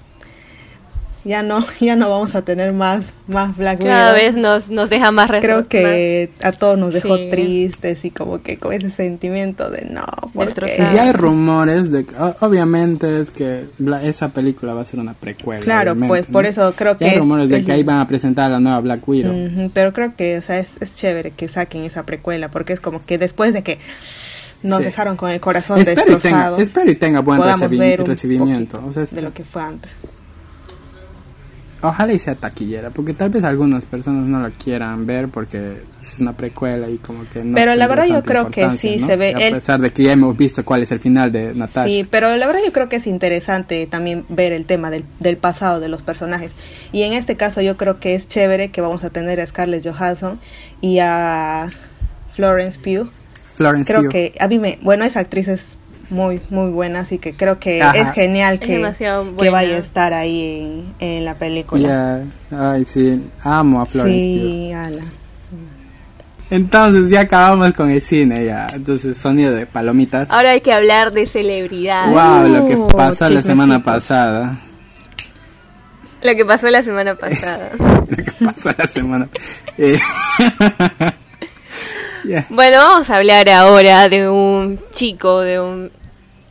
ya 1.26 1.44
no, 1.44 1.66
ya 1.82 1.96
no 1.98 2.10
vamos 2.10 2.36
a 2.36 2.44
tener 2.44 2.72
más, 2.72 3.08
más 3.28 3.58
Black 3.58 3.80
Cada 3.84 4.14
Widow. 4.14 4.24
vez 4.24 4.36
nos, 4.42 4.70
nos 4.70 4.90
deja 4.90 5.12
más 5.12 5.30
Creo 5.30 5.68
que 5.68 6.30
a 6.42 6.52
todos 6.54 6.78
nos 6.78 6.94
dejó 6.94 7.18
Sí. 7.18 7.30
tristes 7.32 8.06
y 8.06 8.12
como 8.12 8.42
que 8.42 8.58
con 8.58 8.72
ese 8.72 8.90
sentimiento 8.92 9.70
de 9.70 9.86
no, 9.90 10.06
¿por 10.34 10.46
qué? 10.54 10.62
Destrozado. 10.62 10.96
Y 10.96 11.00
hay 11.00 11.12
rumores 11.12 11.92
de 11.92 12.06
que, 12.06 12.16
o- 12.16 12.36
obviamente, 12.42 13.20
es 13.20 13.32
que 13.32 13.66
Bla- 13.80 14.02
esa 14.04 14.30
película 14.30 14.74
va 14.74 14.82
a 14.82 14.86
ser 14.86 15.00
una 15.00 15.14
precuela. 15.16 15.62
Claro, 15.62 15.96
pues, 15.96 16.26
por 16.28 16.44
¿no? 16.44 16.50
eso 16.50 16.74
creo 16.76 16.94
Y 16.94 16.98
que 16.98 17.06
hay 17.06 17.12
es- 17.14 17.18
rumores 17.20 17.50
de 17.50 17.58
es- 17.58 17.66
que 17.66 17.72
ahí 17.72 17.84
van 17.84 18.00
a 18.00 18.08
presentar 18.08 18.46
a 18.46 18.50
la 18.54 18.60
nueva 18.60 18.80
Black 18.82 19.08
Widow. 19.08 19.34
Ujú, 19.34 19.72
pero 19.74 19.92
creo 19.94 20.16
que 20.16 20.38
o 20.38 20.42
sea, 20.42 20.60
es, 20.60 20.68
es 20.80 20.96
chévere 20.96 21.32
que 21.32 21.50
saquen 21.50 21.84
esa 21.86 22.04
precuela, 22.06 22.50
porque 22.52 22.74
es 22.74 22.80
como 22.80 23.04
que 23.04 23.18
después 23.18 23.52
de 23.54 23.64
que 23.64 23.80
nos 24.62 24.78
Sí. 24.80 24.84
dejaron 24.86 25.18
con 25.18 25.30
el 25.32 25.40
corazón 25.40 25.80
Espero 25.80 26.02
y, 26.02 26.06
tenga, 26.06 26.16
destrozado, 26.18 26.58
espero 26.58 26.92
y 26.92 26.96
tenga 26.96 27.20
buen 27.22 27.40
podamos 27.40 27.62
recibi- 27.62 27.78
ver 27.80 28.02
un 28.02 28.08
recibimiento. 28.08 28.84
O 28.88 28.92
sea, 28.92 29.04
de 29.06 29.22
lo 29.22 29.34
que 29.34 29.44
fue 29.44 29.62
antes. 29.62 29.92
Ojalá 31.90 32.14
y 32.14 32.20
sea 32.20 32.36
taquillera, 32.36 32.90
porque 32.90 33.14
tal 33.14 33.30
vez 33.30 33.44
algunas 33.44 33.86
personas 33.86 34.26
no 34.26 34.40
la 34.42 34.50
quieran 34.50 35.06
ver 35.06 35.30
porque 35.30 35.82
es 36.02 36.20
una 36.20 36.36
precuela 36.36 36.90
y 36.90 36.98
como 36.98 37.28
que 37.30 37.44
no. 37.44 37.56
Pero 37.56 37.76
la 37.76 37.88
verdad 37.88 38.06
yo 38.08 38.24
creo 38.24 38.50
que 38.50 38.70
sí 38.72 38.98
¿no? 38.98 39.08
se 39.08 39.16
ve 39.16 39.34
A 39.36 39.40
el- 39.48 39.54
pesar 39.56 39.80
de 39.82 39.92
que 39.92 40.04
ya 40.04 40.12
hemos 40.14 40.36
visto 40.38 40.64
cuál 40.66 40.84
es 40.84 40.92
el 40.92 41.00
final 41.00 41.32
de 41.32 41.54
Natasha. 41.54 41.88
Sí, 41.88 42.08
pero 42.10 42.36
la 42.36 42.46
verdad 42.48 42.62
yo 42.66 42.72
creo 42.74 42.90
que 42.90 42.98
es 42.98 43.08
interesante 43.08 43.88
también 43.88 44.26
ver 44.30 44.52
el 44.54 44.66
tema 44.66 44.90
del, 44.92 45.06
del 45.20 45.38
pasado 45.38 45.80
de 45.80 45.90
los 45.90 46.02
personajes. 46.02 46.54
Y 46.92 47.04
en 47.04 47.14
este 47.14 47.36
caso 47.38 47.62
yo 47.62 47.78
creo 47.78 48.00
que 48.00 48.16
es 48.16 48.28
chévere 48.28 48.72
que 48.72 48.82
vamos 48.82 49.04
a 49.04 49.10
tener 49.10 49.40
a 49.40 49.48
Scarlett 49.48 49.86
Johansson 49.88 50.40
y 50.82 51.00
a 51.00 51.70
Florence 52.34 52.80
Pugh. 52.80 53.10
Florence 53.54 53.92
Creo 53.92 54.04
Pugh. 54.04 54.12
que 54.12 54.34
a 54.40 54.48
mí 54.48 54.60
me, 54.60 54.78
bueno, 54.82 55.06
esa 55.06 55.20
actriz 55.22 55.48
es 55.48 55.78
muy 56.10 56.42
muy 56.50 56.70
buena, 56.72 57.00
así 57.02 57.18
que 57.18 57.34
creo 57.36 57.60
que 57.60 57.82
Ajá. 57.82 57.98
es 57.98 58.12
genial 58.14 58.60
que, 58.60 58.82
que 59.40 59.50
vaya 59.50 59.76
a 59.76 59.80
estar 59.80 60.14
ahí 60.14 60.94
en, 61.00 61.08
en 61.18 61.26
la 61.26 61.36
película. 61.36 62.22
Ya, 62.52 62.72
Ay, 62.72 62.86
sí, 62.86 63.30
amo 63.44 63.82
a 63.82 63.86
Florence 63.86 64.20
Pugh. 64.26 64.42
Sí, 64.42 64.74
ala. 64.74 65.04
Entonces 66.52 67.10
ya 67.10 67.22
acabamos 67.22 67.74
con 67.74 67.90
el 67.90 68.02
cine 68.02 68.46
ya. 68.46 68.68
Entonces 68.74 69.18
sonido 69.18 69.52
de 69.54 69.66
palomitas. 69.66 70.30
Ahora 70.30 70.52
hay 70.52 70.62
que 70.62 70.72
hablar 70.74 71.12
de 71.12 71.26
celebridades. 71.26 72.12
wow, 72.14 72.48
lo 72.48 72.68
que 72.68 72.76
Uh, 72.76 72.88
pasó 72.88 73.28
la 73.30 73.42
semana 73.42 73.82
pasada. 73.82 74.56
Lo 76.22 76.36
que 76.36 76.46
pasó 76.46 76.70
la 76.70 76.84
semana 76.84 77.16
pasada. 77.16 77.70
lo 77.80 78.16
que 78.24 78.32
pasó 78.44 78.70
la 78.78 78.86
semana. 78.86 79.28
Eh, 79.78 80.00
Bueno, 82.50 82.78
vamos 82.78 83.10
a 83.10 83.18
hablar 83.18 83.50
ahora 83.50 84.10
de 84.10 84.30
un 84.30 84.80
chico, 84.92 85.42
de 85.42 85.60
un 85.60 85.92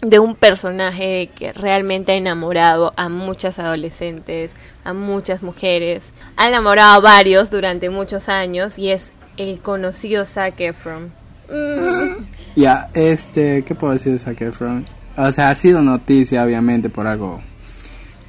de 0.00 0.18
un 0.18 0.34
personaje 0.34 1.30
que 1.34 1.54
realmente 1.54 2.12
ha 2.12 2.16
enamorado 2.16 2.92
a 2.96 3.08
muchas 3.08 3.58
adolescentes, 3.58 4.50
a 4.84 4.92
muchas 4.92 5.42
mujeres. 5.42 6.12
Ha 6.36 6.48
enamorado 6.48 6.92
a 6.92 7.00
varios 7.00 7.50
durante 7.50 7.88
muchos 7.88 8.28
años 8.28 8.78
y 8.78 8.90
es 8.90 9.12
el 9.38 9.60
conocido 9.60 10.24
Zac 10.24 10.60
Efron. 10.60 11.12
Ya, 12.56 12.88
este, 12.94 13.64
¿qué 13.64 13.74
puedo 13.74 13.94
decir 13.94 14.12
de 14.12 14.20
Zac 14.20 14.40
Efron? 14.40 14.84
O 15.16 15.32
sea, 15.32 15.50
ha 15.50 15.54
sido 15.56 15.82
noticia, 15.82 16.44
obviamente, 16.44 16.88
por 16.88 17.08
algo 17.08 17.40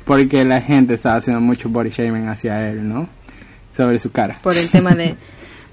porque 0.06 0.46
la 0.46 0.62
gente 0.62 0.94
estaba 0.94 1.16
haciendo 1.18 1.42
mucho 1.42 1.68
body 1.68 1.90
shaming 1.90 2.30
hacia 2.30 2.70
él, 2.70 2.88
¿no? 2.88 3.10
Sobre 3.74 4.00
su 4.00 4.12
cara. 4.12 4.36
Por 4.42 4.56
el 4.56 4.70
tema 4.70 4.96
de... 4.96 5.16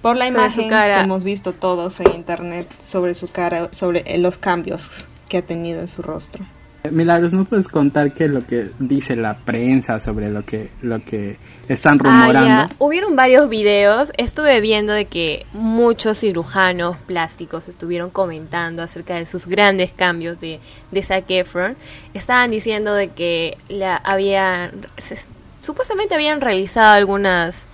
Por 0.03 0.17
la 0.17 0.29
imagen 0.29 0.69
cara. 0.69 0.97
que 0.97 1.01
hemos 1.05 1.25
visto 1.25 1.53
todos 1.53 2.01
en 2.01 2.13
internet 2.15 2.67
sobre 2.87 3.15
su 3.15 3.29
cara, 3.29 3.69
sobre 3.73 4.05
los 4.19 4.37
cambios 4.37 5.07
que 5.29 5.39
ha 5.39 5.43
tenido 5.43 5.81
en 5.81 5.89
su 5.89 6.03
rostro. 6.03 6.45
Milagros, 6.91 7.33
¿no 7.33 7.45
puedes 7.45 7.69
contar 7.69 8.13
qué 8.13 8.25
es 8.25 8.31
lo 8.33 8.45
que 8.45 8.69
dice 8.81 9.15
la 9.15 9.39
prensa 9.39 10.01
sobre 10.01 10.31
lo 10.31 10.45
que 10.45 10.69
lo 10.83 11.01
que 11.05 11.37
están 11.69 12.01
Ah, 12.01 12.03
rumorando? 12.03 12.49
ya. 12.49 12.69
Hubieron 12.81 13.15
varios 13.15 13.49
videos. 13.49 14.11
Estuve 14.17 14.61
viendo 14.61 14.93
de 14.93 15.05
que 15.05 15.47
muchos 15.53 16.19
cirujanos 16.19 16.97
plásticos 17.07 17.69
estuvieron 17.69 18.11
comentando 18.11 18.83
acerca 18.83 19.15
de 19.15 19.27
sus 19.27 19.47
grandes 19.47 19.93
cambios 19.93 20.41
de, 20.41 20.59
de 20.91 21.03
Zac 21.05 21.27
Efron. 21.31 21.77
Estaban 22.15 22.51
diciendo 22.51 22.95
de 22.95 23.11
que 23.11 23.57
la 23.69 23.95
habían 23.99 24.73
se- 24.99 25.25
supuestamente 25.61 26.17
habían 26.17 26.41
realizado 26.41 26.95
algunas 26.95 27.67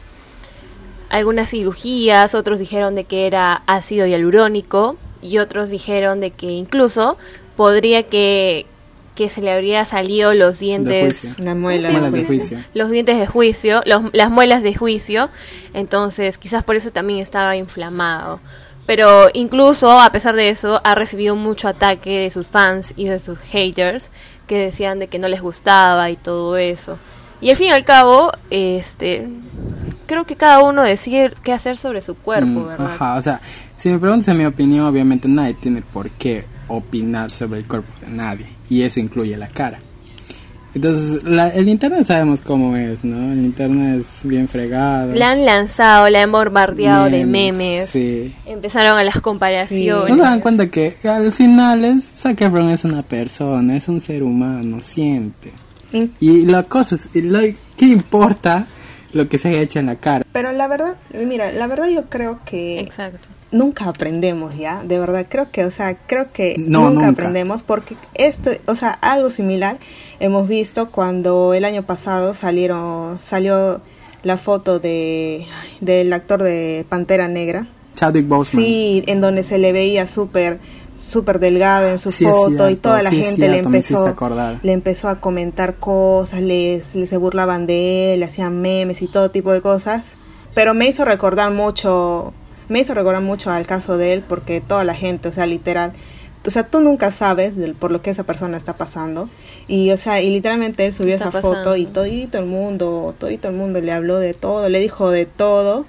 algunas 1.10 1.50
cirugías, 1.50 2.34
otros 2.34 2.58
dijeron 2.58 2.94
de 2.94 3.04
que 3.04 3.26
era 3.26 3.62
ácido 3.66 4.06
hialurónico 4.06 4.96
y 5.22 5.38
otros 5.38 5.70
dijeron 5.70 6.20
de 6.20 6.30
que 6.30 6.46
incluso 6.46 7.16
podría 7.56 8.02
que 8.04 8.66
que 9.14 9.28
se 9.28 9.40
le 9.42 9.50
habría 9.50 9.84
salido 9.84 10.32
los 10.32 10.60
dientes 10.60 11.20
juicio. 11.22 11.44
La 11.44 11.56
muela. 11.56 11.88
Sí, 11.88 11.92
Muelas 11.92 12.12
de 12.12 12.24
juicio. 12.24 12.58
los 12.72 12.88
dientes 12.90 13.18
de 13.18 13.26
juicio, 13.26 13.82
los- 13.84 14.04
las 14.12 14.30
muelas 14.30 14.62
de 14.62 14.76
juicio, 14.76 15.28
entonces 15.74 16.38
quizás 16.38 16.62
por 16.62 16.76
eso 16.76 16.90
también 16.92 17.18
estaba 17.18 17.56
inflamado. 17.56 18.38
Pero 18.86 19.28
incluso 19.34 19.90
a 20.00 20.12
pesar 20.12 20.36
de 20.36 20.50
eso 20.50 20.80
ha 20.84 20.94
recibido 20.94 21.34
mucho 21.34 21.66
ataque 21.66 22.20
de 22.20 22.30
sus 22.30 22.46
fans 22.46 22.94
y 22.96 23.06
de 23.06 23.18
sus 23.18 23.38
haters 23.40 24.10
que 24.46 24.56
decían 24.58 25.00
de 25.00 25.08
que 25.08 25.18
no 25.18 25.26
les 25.26 25.42
gustaba 25.42 26.10
y 26.10 26.16
todo 26.16 26.56
eso. 26.56 26.96
Y 27.40 27.50
al 27.50 27.56
fin 27.56 27.68
y 27.68 27.72
al 27.72 27.84
cabo, 27.84 28.30
este, 28.50 29.28
creo 30.08 30.24
que 30.26 30.34
cada 30.34 30.60
uno 30.64 30.82
decide 30.82 31.32
qué 31.44 31.52
hacer 31.52 31.76
sobre 31.76 32.00
su 32.00 32.16
cuerpo, 32.16 32.48
Mm, 32.48 32.66
¿verdad? 32.66 32.86
Ajá, 32.94 33.14
o 33.14 33.22
sea, 33.22 33.40
si 33.76 33.90
me 33.90 34.00
preguntas 34.00 34.26
en 34.28 34.38
mi 34.38 34.44
opinión, 34.46 34.84
obviamente 34.86 35.28
nadie 35.28 35.54
tiene 35.54 35.82
por 35.82 36.10
qué 36.10 36.44
opinar 36.66 37.30
sobre 37.30 37.60
el 37.60 37.68
cuerpo 37.68 37.92
de 38.00 38.08
nadie, 38.10 38.46
y 38.68 38.82
eso 38.82 38.98
incluye 38.98 39.36
la 39.36 39.46
cara. 39.46 39.78
Entonces, 40.74 41.22
la- 41.24 41.48
el 41.48 41.66
internet 41.68 42.06
sabemos 42.06 42.40
cómo 42.42 42.76
es, 42.76 43.02
¿no? 43.02 43.32
El 43.32 43.38
internet 43.44 44.00
es 44.00 44.20
bien 44.24 44.46
fregado. 44.48 45.14
La 45.14 45.30
han 45.30 45.44
lanzado, 45.46 46.08
la 46.10 46.22
han 46.22 46.30
bombardeado 46.30 47.08
de 47.08 47.24
memes. 47.24 47.88
Sí. 47.88 48.34
Empezaron 48.44 48.98
a 48.98 49.02
las 49.02 49.18
comparaciones. 49.20 50.10
No 50.10 50.16
se 50.16 50.22
dan 50.22 50.40
cuenta 50.40 50.66
que 50.68 50.94
al 51.04 51.32
final 51.32 51.84
es, 51.86 52.12
Zac 52.16 52.40
Efron 52.42 52.68
es 52.68 52.84
una 52.84 53.02
persona, 53.02 53.76
es 53.76 53.88
un 53.88 54.00
ser 54.00 54.22
humano, 54.22 54.78
siente. 54.82 55.52
In- 55.92 56.12
Y 56.20 56.42
la 56.44 56.62
cosa 56.64 56.96
es, 56.96 57.08
¿qué 57.14 57.86
importa 57.86 58.66
lo 59.12 59.28
que 59.28 59.38
se 59.38 59.48
haya 59.48 59.60
hecho 59.60 59.78
en 59.78 59.86
la 59.86 59.96
cara? 59.96 60.24
Pero 60.32 60.52
la 60.52 60.68
verdad, 60.68 60.96
mira, 61.14 61.52
la 61.52 61.66
verdad 61.66 61.88
yo 61.88 62.04
creo 62.08 62.40
que 62.44 62.80
Exacto. 62.80 63.26
nunca 63.52 63.86
aprendemos 63.88 64.56
ya, 64.56 64.82
de 64.84 64.98
verdad, 64.98 65.26
creo 65.28 65.50
que, 65.50 65.64
o 65.64 65.70
sea, 65.70 65.96
creo 66.06 66.32
que 66.32 66.54
No, 66.58 66.80
nunca, 66.90 66.92
nunca. 66.92 67.08
aprendemos 67.08 67.62
porque 67.62 67.96
esto, 68.14 68.50
o 68.66 68.74
sea, 68.74 68.90
algo 68.90 69.30
similar 69.30 69.78
hemos 70.20 70.48
visto 70.48 70.90
cuando 70.90 71.54
el 71.54 71.64
año 71.64 71.82
pasado 71.82 72.34
salieron, 72.34 73.18
salió 73.20 73.80
la 74.24 74.36
foto 74.36 74.80
de 74.80 75.46
del 75.80 76.12
actor 76.12 76.42
de 76.42 76.84
Pantera 76.88 77.28
Negra, 77.28 77.66
Chadwick 77.98 78.28
Boseman. 78.28 78.64
sí, 78.64 79.02
en 79.06 79.20
donde 79.20 79.42
se 79.42 79.58
le 79.58 79.72
veía 79.72 80.06
súper 80.06 80.58
súper 80.96 81.38
delgado 81.38 81.88
en 81.90 81.98
su 82.00 82.10
Sí, 82.10 82.24
foto 82.24 82.68
y 82.70 82.74
toda 82.76 83.02
la 83.02 83.10
sí, 83.10 83.22
gente 83.22 83.46
le 83.48 83.52
cierto, 83.62 83.70
hiciste 83.70 83.94
empezó 83.94 84.58
le 84.64 84.72
empezó 84.72 85.08
a 85.08 85.20
comentar 85.20 85.76
cosas, 85.76 86.40
le, 86.40 86.82
le- 86.94 87.06
se 87.06 87.16
burlaban 87.16 87.66
de 87.68 88.14
él, 88.14 88.20
le 88.20 88.26
hacían 88.26 88.60
memes 88.60 89.00
y 89.02 89.06
todo 89.06 89.30
tipo 89.30 89.52
de 89.52 89.60
cosas. 89.60 90.06
Pero 90.54 90.74
me 90.74 90.88
hizo 90.88 91.04
recordar 91.04 91.52
mucho, 91.52 92.32
me 92.68 92.80
hizo 92.80 92.94
recordar 92.94 93.22
mucho 93.22 93.50
al 93.50 93.64
caso 93.64 93.96
de 93.96 94.12
él 94.14 94.24
porque 94.28 94.60
toda 94.60 94.82
la 94.82 94.94
gente, 94.94 95.28
o 95.28 95.32
sea, 95.32 95.46
literal, 95.46 95.92
o 96.44 96.50
sea, 96.50 96.66
tú 96.66 96.80
nunca 96.80 97.12
sabes 97.12 97.54
del, 97.56 97.74
por 97.74 97.92
lo 97.92 98.02
que 98.02 98.10
esa 98.10 98.24
persona 98.24 98.56
está 98.56 98.76
pasando. 98.76 99.28
Y, 99.68 99.92
o 99.92 99.96
sea, 99.96 100.20
y 100.20 100.30
literalmente 100.30 100.84
él 100.84 100.92
subió 100.92 101.14
Está 101.14 101.28
esa 101.28 101.40
foto 101.42 101.76
y 101.76 101.82
pasando. 101.84 102.00
todito 102.00 102.38
el 102.38 102.46
mundo, 102.46 103.14
todito 103.18 103.48
el 103.48 103.54
mundo 103.54 103.80
le 103.80 103.92
habló 103.92 104.18
de 104.18 104.34
todo, 104.34 104.68
le 104.68 104.80
dijo 104.80 105.10
de 105.10 105.26
todo. 105.26 105.86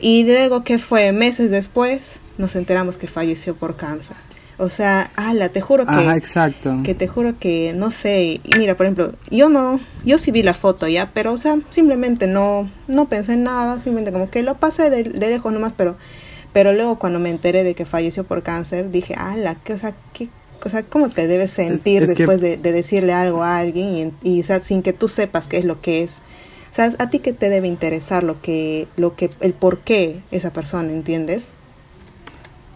Y 0.00 0.24
luego 0.24 0.64
que 0.64 0.78
fue 0.78 1.12
meses 1.12 1.50
después, 1.50 2.20
nos 2.38 2.56
enteramos 2.56 2.96
que 2.96 3.06
falleció 3.06 3.54
por 3.54 3.76
cáncer. 3.76 4.16
O 4.56 4.68
sea, 4.68 5.10
ala, 5.16 5.48
te 5.48 5.60
juro 5.60 5.86
que 5.86 5.92
Ajá, 5.92 6.16
exacto. 6.16 6.80
que 6.84 6.94
te 6.94 7.08
juro 7.08 7.38
que 7.38 7.72
no 7.74 7.90
sé 7.90 8.40
y 8.44 8.58
mira 8.58 8.76
por 8.76 8.84
ejemplo 8.84 9.12
yo 9.30 9.48
no 9.48 9.80
yo 10.04 10.18
sí 10.18 10.32
vi 10.32 10.42
la 10.42 10.52
foto 10.52 10.86
ya 10.86 11.12
pero 11.14 11.32
o 11.32 11.38
sea 11.38 11.58
simplemente 11.70 12.26
no 12.26 12.70
no 12.86 13.08
pensé 13.08 13.32
en 13.32 13.44
nada 13.44 13.76
simplemente 13.76 14.12
como 14.12 14.28
que 14.28 14.42
lo 14.42 14.58
pasé 14.58 14.90
de, 14.90 15.04
de 15.04 15.30
lejos 15.30 15.50
nomás 15.50 15.72
pero 15.74 15.96
pero 16.52 16.74
luego 16.74 16.98
cuando 16.98 17.18
me 17.18 17.30
enteré 17.30 17.64
de 17.64 17.74
que 17.74 17.86
falleció 17.86 18.24
por 18.24 18.42
cáncer 18.42 18.90
dije 18.90 19.14
ala 19.14 19.54
que 19.54 19.72
o 19.72 19.78
sea 19.78 19.94
qué 20.12 20.28
o 20.64 20.68
sea, 20.68 20.82
¿cómo 20.82 21.08
te 21.08 21.26
debes 21.26 21.52
sentir 21.52 22.02
es 22.02 22.08
después 22.08 22.40
de, 22.40 22.56
de 22.56 22.72
decirle 22.72 23.12
algo 23.12 23.42
a 23.42 23.58
alguien 23.58 24.12
y, 24.22 24.36
y, 24.36 24.40
o 24.40 24.44
sea, 24.44 24.60
sin 24.60 24.82
que 24.82 24.92
tú 24.92 25.08
sepas 25.08 25.48
qué 25.48 25.58
es 25.58 25.64
lo 25.64 25.80
que 25.80 26.02
es? 26.02 26.18
O 26.70 26.74
sea, 26.74 26.92
¿a 26.98 27.10
ti 27.10 27.18
qué 27.18 27.32
te 27.32 27.48
debe 27.48 27.66
interesar 27.68 28.22
lo 28.22 28.40
que, 28.40 28.86
lo 28.96 29.16
que, 29.16 29.28
el 29.40 29.52
por 29.54 29.78
qué 29.80 30.20
esa 30.30 30.52
persona, 30.52 30.92
¿entiendes? 30.92 31.50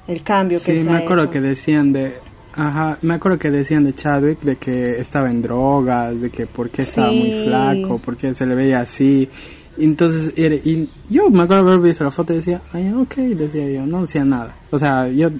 El 0.08 0.22
cambio 0.22 0.58
que 0.60 0.72
Sí, 0.72 0.78
se 0.78 0.84
me 0.84 0.92
ha 0.92 0.98
acuerdo 0.98 1.24
hecho. 1.24 1.32
que 1.32 1.40
decían 1.40 1.92
de... 1.92 2.14
Ajá, 2.56 2.98
me 3.02 3.14
acuerdo 3.14 3.38
que 3.38 3.50
decían 3.50 3.84
de 3.84 3.94
Chadwick 3.94 4.40
de 4.42 4.56
que 4.56 4.92
estaba 5.00 5.28
en 5.30 5.42
drogas, 5.42 6.20
de 6.20 6.30
que 6.30 6.46
por 6.46 6.70
qué 6.70 6.82
estaba 6.82 7.10
muy 7.10 7.32
Sí. 7.32 7.44
flaco, 7.44 7.98
por 7.98 8.16
qué 8.16 8.32
se 8.34 8.46
le 8.46 8.54
veía 8.54 8.80
así. 8.80 9.28
Entonces, 9.76 10.32
y 10.36 10.88
yo 11.10 11.30
me 11.30 11.42
acuerdo 11.42 11.66
haber 11.68 11.80
visto 11.80 12.04
la 12.04 12.12
foto 12.12 12.32
y 12.32 12.36
decía, 12.36 12.60
ay, 12.72 12.92
ok, 12.92 13.14
decía 13.16 13.68
yo, 13.68 13.86
no 13.86 14.02
decía 14.02 14.24
nada. 14.24 14.54
O 14.70 14.78
sea, 14.78 15.08
yo 15.08 15.30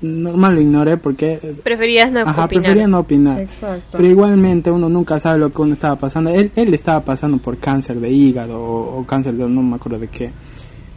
normal 0.00 0.54
lo 0.54 0.60
ignoré 0.60 0.96
porque... 0.96 1.38
Preferías 1.62 2.10
no 2.12 2.20
Ajá, 2.20 2.44
opinar. 2.44 2.48
prefería 2.48 2.86
no 2.88 2.98
opinar. 3.00 3.40
Exacto. 3.40 3.82
Pero 3.92 4.06
igualmente 4.08 4.70
uno 4.70 4.88
nunca 4.88 5.18
sabe 5.18 5.38
lo 5.38 5.52
que 5.52 5.62
uno 5.62 5.72
estaba 5.72 5.96
pasando. 5.96 6.30
Él, 6.30 6.50
él 6.56 6.74
estaba 6.74 7.04
pasando 7.04 7.38
por 7.38 7.58
cáncer 7.58 8.00
de 8.00 8.10
hígado 8.10 8.60
o, 8.62 9.00
o 9.00 9.06
cáncer 9.06 9.34
de 9.34 9.48
no 9.48 9.62
me 9.62 9.76
acuerdo 9.76 9.98
de 9.98 10.08
qué. 10.08 10.30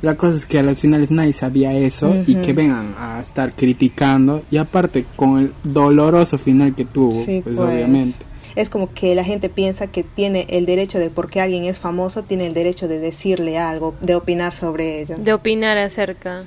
La 0.02 0.16
cosa 0.16 0.38
es 0.38 0.46
que 0.46 0.60
a 0.60 0.64
las 0.64 0.82
finales 0.82 1.10
nadie 1.10 1.34
sabía 1.34 1.74
eso 1.74 2.14
y 2.28 2.34
Ujú. 2.34 2.42
que 2.42 2.54
vengan 2.54 2.94
a 2.98 3.20
estar 3.22 3.56
criticando 3.56 4.44
y 4.52 4.58
aparte 4.58 5.06
con 5.16 5.40
el 5.40 5.54
doloroso 5.64 6.38
final 6.38 6.76
que 6.76 6.86
tuvo, 6.86 7.12
Sí, 7.12 7.42
pues, 7.44 7.56
pues. 7.56 7.70
obviamente. 7.70 8.18
Es 8.56 8.70
como 8.70 8.94
que 8.94 9.16
la 9.16 9.24
gente 9.26 9.50
piensa 9.50 9.88
que 9.88 10.04
tiene 10.04 10.46
el 10.50 10.66
derecho 10.66 10.98
de, 10.98 11.10
porque 11.10 11.42
alguien 11.42 11.66
es 11.66 11.78
famoso, 11.80 12.24
tiene 12.24 12.48
el 12.48 12.54
derecho 12.54 12.88
de 12.88 13.00
decirle 13.00 13.58
algo, 13.58 13.96
de 14.02 14.16
opinar 14.16 14.54
sobre 14.56 15.02
ello. 15.02 15.16
De 15.18 15.34
opinar 15.34 15.78
acerca. 15.78 16.44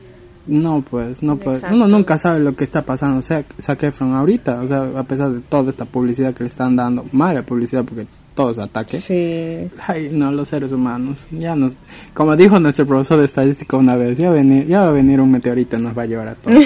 No, 0.49 0.83
pues, 0.83 1.23
no 1.23 1.37
pues. 1.37 1.57
Exacto. 1.57 1.77
Uno 1.77 1.89
nunca 1.89 2.19
sabe 2.19 2.41
lo 2.41 2.57
que 2.57 2.65
está 2.65 2.83
pasando. 2.85 3.19
O 3.19 3.23
sea, 3.23 3.45
Zac 3.61 3.83
Efron 3.83 4.15
ahorita, 4.15 4.63
o 4.63 4.69
sea, 4.69 4.89
a 4.97 5.05
pesar 5.05 5.31
de 5.31 5.41
toda 5.41 5.71
esta 5.71 5.85
publicidad 5.85 6.35
que 6.35 6.43
le 6.43 6.49
están 6.49 6.75
dando, 6.75 7.05
mala 7.13 7.43
publicidad 7.43 7.85
porque 7.85 8.07
todo 8.39 8.53
es 8.53 8.59
ataque. 8.59 9.01
Sí. 9.01 9.69
Ay, 9.85 10.11
no, 10.13 10.31
los 10.31 10.49
seres 10.49 10.71
humanos. 10.71 11.27
Ya 11.33 11.57
nos, 11.57 11.73
como 12.15 12.37
dijo 12.37 12.61
nuestro 12.61 12.87
profesor 12.87 13.19
de 13.19 13.25
estadística 13.25 13.77
una 13.77 13.97
vez, 13.97 14.17
ya, 14.17 14.31
venir, 14.31 14.65
ya 14.69 14.83
va 14.83 14.89
a 14.89 14.93
venir 14.93 15.21
un 15.21 15.33
meteorito 15.33 15.77
y 15.77 15.81
nos 15.81 15.99
va 15.99 16.03
a 16.03 16.07
llevar 16.07 16.29
a 16.29 16.35
todos. 16.37 16.57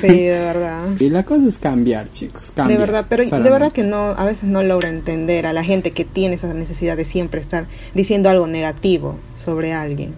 Sí, 0.00 0.06
de 0.06 0.30
verdad. 0.30 0.88
y 0.98 1.10
la 1.10 1.24
cosa 1.24 1.46
es 1.46 1.58
cambiar, 1.58 2.10
chicos. 2.10 2.48
De 2.48 2.54
cambiar, 2.54 2.80
verdad, 2.80 3.06
pero 3.08 3.24
de 3.24 3.50
verdad 3.50 3.72
que 3.72 3.82
no, 3.82 4.10
a 4.10 4.24
veces 4.24 4.44
no 4.44 4.62
logro 4.62 4.88
entender 4.88 5.46
a 5.46 5.52
la 5.52 5.64
gente 5.64 5.92
que 5.92 6.04
tiene 6.04 6.36
esa 6.36 6.52
necesidad 6.54 6.96
de 6.96 7.04
siempre 7.04 7.40
estar 7.40 7.66
diciendo 7.94 8.30
algo 8.30 8.46
negativo 8.46 9.16
sobre 9.44 9.72
alguien. 9.72 10.14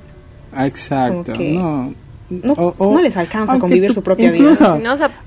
Exacto, 0.59 1.33
que 1.33 1.53
no. 1.53 1.93
no- 2.31 2.75
no 2.79 3.01
les 3.01 3.17
alcanza 3.17 3.53
con 3.53 3.63
aunque 3.63 3.75
vivir 3.75 3.89
tu- 3.91 3.95
su 3.95 4.03
propia 4.03 4.31
vida. 4.31 4.43
incluso, 4.43 4.79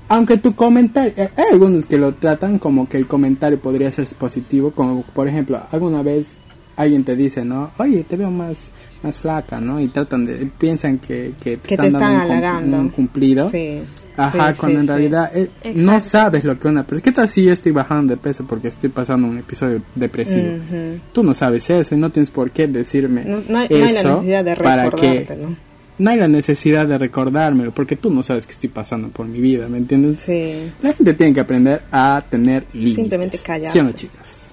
Aunque 0.08 0.36
tu 0.38 0.54
comentario, 0.54 1.12
eh, 1.16 1.28
hay 1.36 1.44
algunos 1.52 1.86
que 1.86 1.96
lo 1.98 2.14
tratan 2.14 2.58
como 2.58 2.88
que 2.88 2.98
el 2.98 3.06
comentario 3.06 3.58
podría 3.60 3.90
ser 3.90 4.06
positivo, 4.18 4.72
como 4.72 5.02
por 5.02 5.28
ejemplo, 5.28 5.60
alguna 5.70 6.02
vez 6.02 6.38
alguien 6.76 7.04
te 7.04 7.16
dice, 7.16 7.44
¿no? 7.44 7.70
Oye, 7.78 8.04
te 8.04 8.16
veo 8.16 8.30
más, 8.30 8.70
más 9.02 9.18
flaca, 9.18 9.60
¿no? 9.60 9.80
Y 9.80 9.88
tratan 9.88 10.26
de, 10.26 10.46
piensan 10.58 10.98
que, 10.98 11.34
que 11.40 11.56
te 11.56 11.68
Que 11.68 11.74
están 11.74 11.86
te 11.92 11.98
dando 11.98 11.98
están 11.98 12.14
un, 12.14 12.20
halagando. 12.32 12.76
un 12.78 12.88
cumplido. 12.90 13.50
Sí. 13.50 13.80
Ajá, 14.18 14.52
sí, 14.52 14.60
cuando 14.60 14.76
sí, 14.78 14.80
en 14.80 14.82
sí. 14.82 14.88
realidad 14.88 15.30
eh, 15.36 15.50
no 15.74 16.00
sabes 16.00 16.44
lo 16.44 16.58
que 16.58 16.68
una 16.68 16.84
persona... 16.86 17.02
¿Qué 17.02 17.12
tal 17.12 17.28
si 17.28 17.44
yo 17.44 17.52
estoy 17.52 17.72
bajando 17.72 18.14
de 18.14 18.20
peso 18.20 18.44
porque 18.46 18.68
estoy 18.68 18.90
pasando 18.90 19.28
un 19.28 19.38
episodio 19.38 19.82
depresivo? 19.94 20.58
Tú 21.12 21.22
no 21.22 21.34
sabes 21.34 21.68
eso 21.70 21.94
y 21.94 21.98
no 21.98 22.10
tienes 22.10 22.30
por 22.30 22.50
qué 22.50 22.66
decirme 22.66 23.24
No, 23.24 23.42
no 23.48 23.58
hay, 23.58 23.68
no 23.68 23.76
hay 23.76 23.92
la 23.92 24.00
eso 24.00 24.10
necesidad 24.10 24.44
de 24.44 24.56
para 24.56 24.90
que 24.90 25.26
no 25.98 26.10
hay 26.10 26.16
la 26.16 26.28
necesidad 26.28 26.86
de 26.86 26.96
recordármelo 26.96 27.72
porque 27.72 27.96
tú 27.96 28.10
no 28.10 28.22
sabes 28.22 28.46
que 28.46 28.52
estoy 28.52 28.68
pasando 28.68 29.08
por 29.08 29.26
mi 29.26 29.40
vida, 29.40 29.68
¿me 29.68 29.78
entiendes? 29.78 30.18
Sí. 30.18 30.72
La 30.80 30.92
gente 30.92 31.12
tiene 31.14 31.34
que 31.34 31.40
aprender 31.40 31.82
a 31.90 32.22
tener 32.28 32.66
límites. 32.72 32.94
Simplemente 32.94 33.38
callarse. 33.38 33.72
¿Sí 33.72 33.78
o 33.80 33.84
no, 33.84 33.92
chicas? 33.92 34.48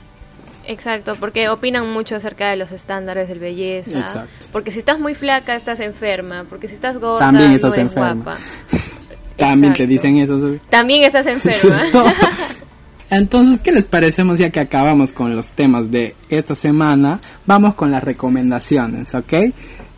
Exacto, 0.67 1.15
porque 1.19 1.49
opinan 1.49 1.91
mucho 1.91 2.15
acerca 2.15 2.49
de 2.49 2.55
los 2.55 2.71
estándares 2.71 3.27
de 3.27 3.35
belleza. 3.35 3.99
Exacto. 3.99 4.47
Porque 4.51 4.71
si 4.71 4.79
estás 4.79 4.99
muy 4.99 5.13
flaca, 5.13 5.55
estás 5.55 5.79
enferma. 5.79 6.45
Porque 6.49 6.67
si 6.67 6.73
estás 6.73 6.97
gorda, 6.97 7.19
También 7.19 7.49
no 7.49 7.55
estás 7.55 7.73
eres 7.73 7.87
enferma. 7.87 8.13
guapa. 8.23 8.37
También 9.37 9.73
te 9.73 9.83
Exacto. 9.83 9.89
dicen 9.89 10.17
eso. 10.17 10.59
También 10.69 11.03
estás 11.03 11.25
Eso 11.27 11.69
enferma. 11.69 12.09
es. 12.09 12.57
Entonces, 13.09 13.59
¿qué 13.59 13.71
les 13.71 13.85
parecemos 13.85 14.39
ya 14.39 14.49
que 14.49 14.59
acabamos 14.59 15.11
con 15.13 15.35
los 15.35 15.51
temas 15.51 15.91
de 15.91 16.15
esta 16.29 16.55
semana? 16.55 17.19
Vamos 17.45 17.75
con 17.75 17.91
las 17.91 18.03
recomendaciones, 18.03 19.13
¿ok? 19.13 19.33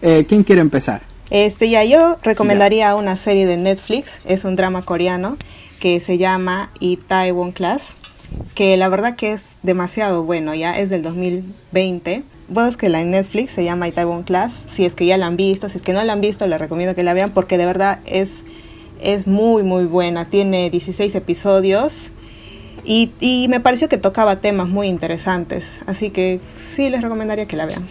Eh, 0.02 0.26
¿Quién 0.28 0.44
quiere 0.44 0.62
empezar? 0.62 1.02
Este, 1.30 1.70
ya 1.70 1.84
yo 1.84 2.18
recomendaría 2.24 2.96
una 2.96 3.18
serie 3.18 3.46
de 3.46 3.58
Netflix, 3.58 4.12
es 4.26 4.44
un 4.46 4.56
drama 4.56 4.84
coreano 4.84 5.38
que 5.80 6.00
se 6.00 6.18
llama 6.18 6.72
Itaewon 6.80 7.52
Class, 7.52 7.82
que 8.56 8.78
la 8.78 8.90
verdad 8.90 9.16
que 9.16 9.34
es 9.34 9.44
demasiado 9.64 10.24
bueno, 10.24 10.54
ya 10.56 10.78
es 10.78 10.90
del 10.90 11.02
2020. 11.02 12.24
la 12.82 13.02
en 13.02 13.12
Netflix, 13.12 13.52
se 13.52 13.64
llama 13.64 13.88
Itaewon 13.88 14.24
Class, 14.24 14.54
si 14.74 14.86
es 14.86 14.96
que 14.96 15.06
ya 15.06 15.18
la 15.18 15.28
han 15.28 15.38
visto, 15.38 15.70
si 15.70 15.78
es 15.78 15.84
que 15.84 15.94
no 15.94 16.04
la 16.04 16.14
han 16.14 16.22
visto, 16.22 16.48
les 16.48 16.60
recomiendo 16.60 16.96
que 16.96 17.04
la 17.04 17.14
vean 17.14 17.32
porque 17.32 17.58
de 17.58 17.66
verdad 17.66 18.00
es, 18.06 18.44
es 19.02 19.28
muy 19.28 19.64
muy 19.64 19.86
buena, 19.86 20.26
tiene 20.26 20.70
16 20.70 21.14
episodios 21.16 22.10
y, 22.84 23.12
y 23.20 23.48
me 23.50 23.60
pareció 23.60 23.90
que 23.90 23.98
tocaba 23.98 24.42
temas 24.42 24.68
muy 24.68 24.88
interesantes, 24.88 25.82
así 25.86 26.10
que 26.10 26.40
sí 26.56 26.90
les 26.90 27.02
recomendaría 27.02 27.46
que 27.48 27.58
la 27.58 27.66
vean. 27.66 27.86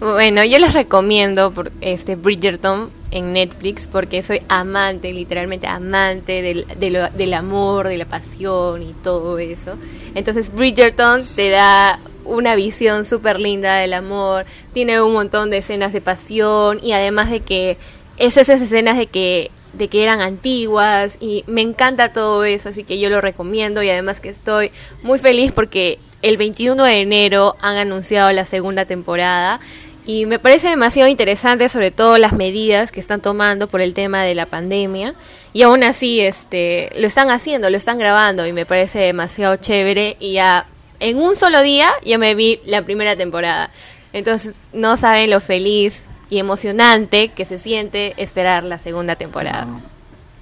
Bueno, 0.00 0.44
yo 0.44 0.58
les 0.58 0.72
recomiendo 0.72 1.52
por 1.52 1.70
este 1.80 2.16
Bridgerton 2.16 2.90
en 3.12 3.32
Netflix 3.34 3.86
porque 3.86 4.24
soy 4.24 4.40
amante, 4.48 5.12
literalmente 5.12 5.68
amante 5.68 6.42
del, 6.42 6.66
del 7.14 7.34
amor, 7.34 7.86
de 7.86 7.98
la 7.98 8.06
pasión 8.06 8.82
y 8.82 8.94
todo 8.94 9.38
eso. 9.38 9.76
Entonces 10.16 10.52
Bridgerton 10.52 11.22
te 11.36 11.50
da 11.50 12.00
una 12.24 12.56
visión 12.56 13.04
súper 13.04 13.38
linda 13.38 13.76
del 13.76 13.94
amor, 13.94 14.44
tiene 14.72 15.00
un 15.00 15.12
montón 15.12 15.50
de 15.50 15.58
escenas 15.58 15.92
de 15.92 16.00
pasión 16.00 16.80
y 16.82 16.92
además 16.92 17.30
de 17.30 17.38
que 17.38 17.76
es 18.16 18.36
esas 18.36 18.60
escenas 18.60 18.96
de 18.96 19.06
que 19.06 19.52
de 19.72 19.88
que 19.88 20.02
eran 20.02 20.20
antiguas 20.20 21.16
y 21.20 21.44
me 21.46 21.60
encanta 21.60 22.12
todo 22.12 22.44
eso, 22.44 22.68
así 22.68 22.84
que 22.84 22.98
yo 22.98 23.08
lo 23.08 23.20
recomiendo 23.20 23.82
y 23.82 23.90
además 23.90 24.20
que 24.20 24.28
estoy 24.28 24.70
muy 25.02 25.18
feliz 25.18 25.52
porque 25.52 25.98
el 26.20 26.36
21 26.36 26.82
de 26.84 27.00
enero 27.00 27.56
han 27.60 27.76
anunciado 27.76 28.30
la 28.32 28.44
segunda 28.44 28.84
temporada 28.84 29.60
y 30.04 30.26
me 30.26 30.38
parece 30.38 30.68
demasiado 30.68 31.08
interesante 31.08 31.68
sobre 31.68 31.90
todo 31.90 32.18
las 32.18 32.32
medidas 32.32 32.90
que 32.90 33.00
están 33.00 33.20
tomando 33.20 33.68
por 33.68 33.80
el 33.80 33.94
tema 33.94 34.24
de 34.24 34.34
la 34.34 34.46
pandemia 34.46 35.14
y 35.52 35.62
aún 35.62 35.84
así 35.84 36.20
este 36.20 36.90
lo 36.96 37.06
están 37.06 37.30
haciendo, 37.30 37.70
lo 37.70 37.76
están 37.76 37.98
grabando 37.98 38.46
y 38.46 38.52
me 38.52 38.66
parece 38.66 38.98
demasiado 38.98 39.56
chévere 39.56 40.16
y 40.18 40.34
ya 40.34 40.66
en 41.00 41.18
un 41.18 41.34
solo 41.36 41.62
día 41.62 41.90
ya 42.04 42.18
me 42.18 42.34
vi 42.34 42.60
la 42.64 42.82
primera 42.82 43.16
temporada. 43.16 43.70
Entonces 44.12 44.70
no 44.72 44.96
saben 44.96 45.30
lo 45.30 45.40
feliz 45.40 46.04
y 46.32 46.38
emocionante 46.38 47.28
que 47.28 47.44
se 47.44 47.58
siente 47.58 48.14
esperar 48.16 48.64
la 48.64 48.78
segunda 48.78 49.16
temporada. 49.16 49.82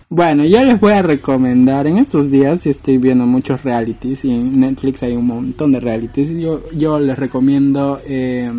Bueno, 0.08 0.44
yo 0.44 0.62
les 0.62 0.78
voy 0.78 0.92
a 0.92 1.02
recomendar, 1.02 1.88
en 1.88 1.98
estos 1.98 2.30
días 2.30 2.64
estoy 2.66 2.98
viendo 2.98 3.26
muchos 3.26 3.64
realities 3.64 4.24
y 4.24 4.30
en 4.30 4.60
Netflix 4.60 5.02
hay 5.02 5.16
un 5.16 5.26
montón 5.26 5.72
de 5.72 5.80
realities. 5.80 6.30
Yo, 6.40 6.62
yo 6.70 7.00
les 7.00 7.18
recomiendo 7.18 8.00
eh, 8.06 8.52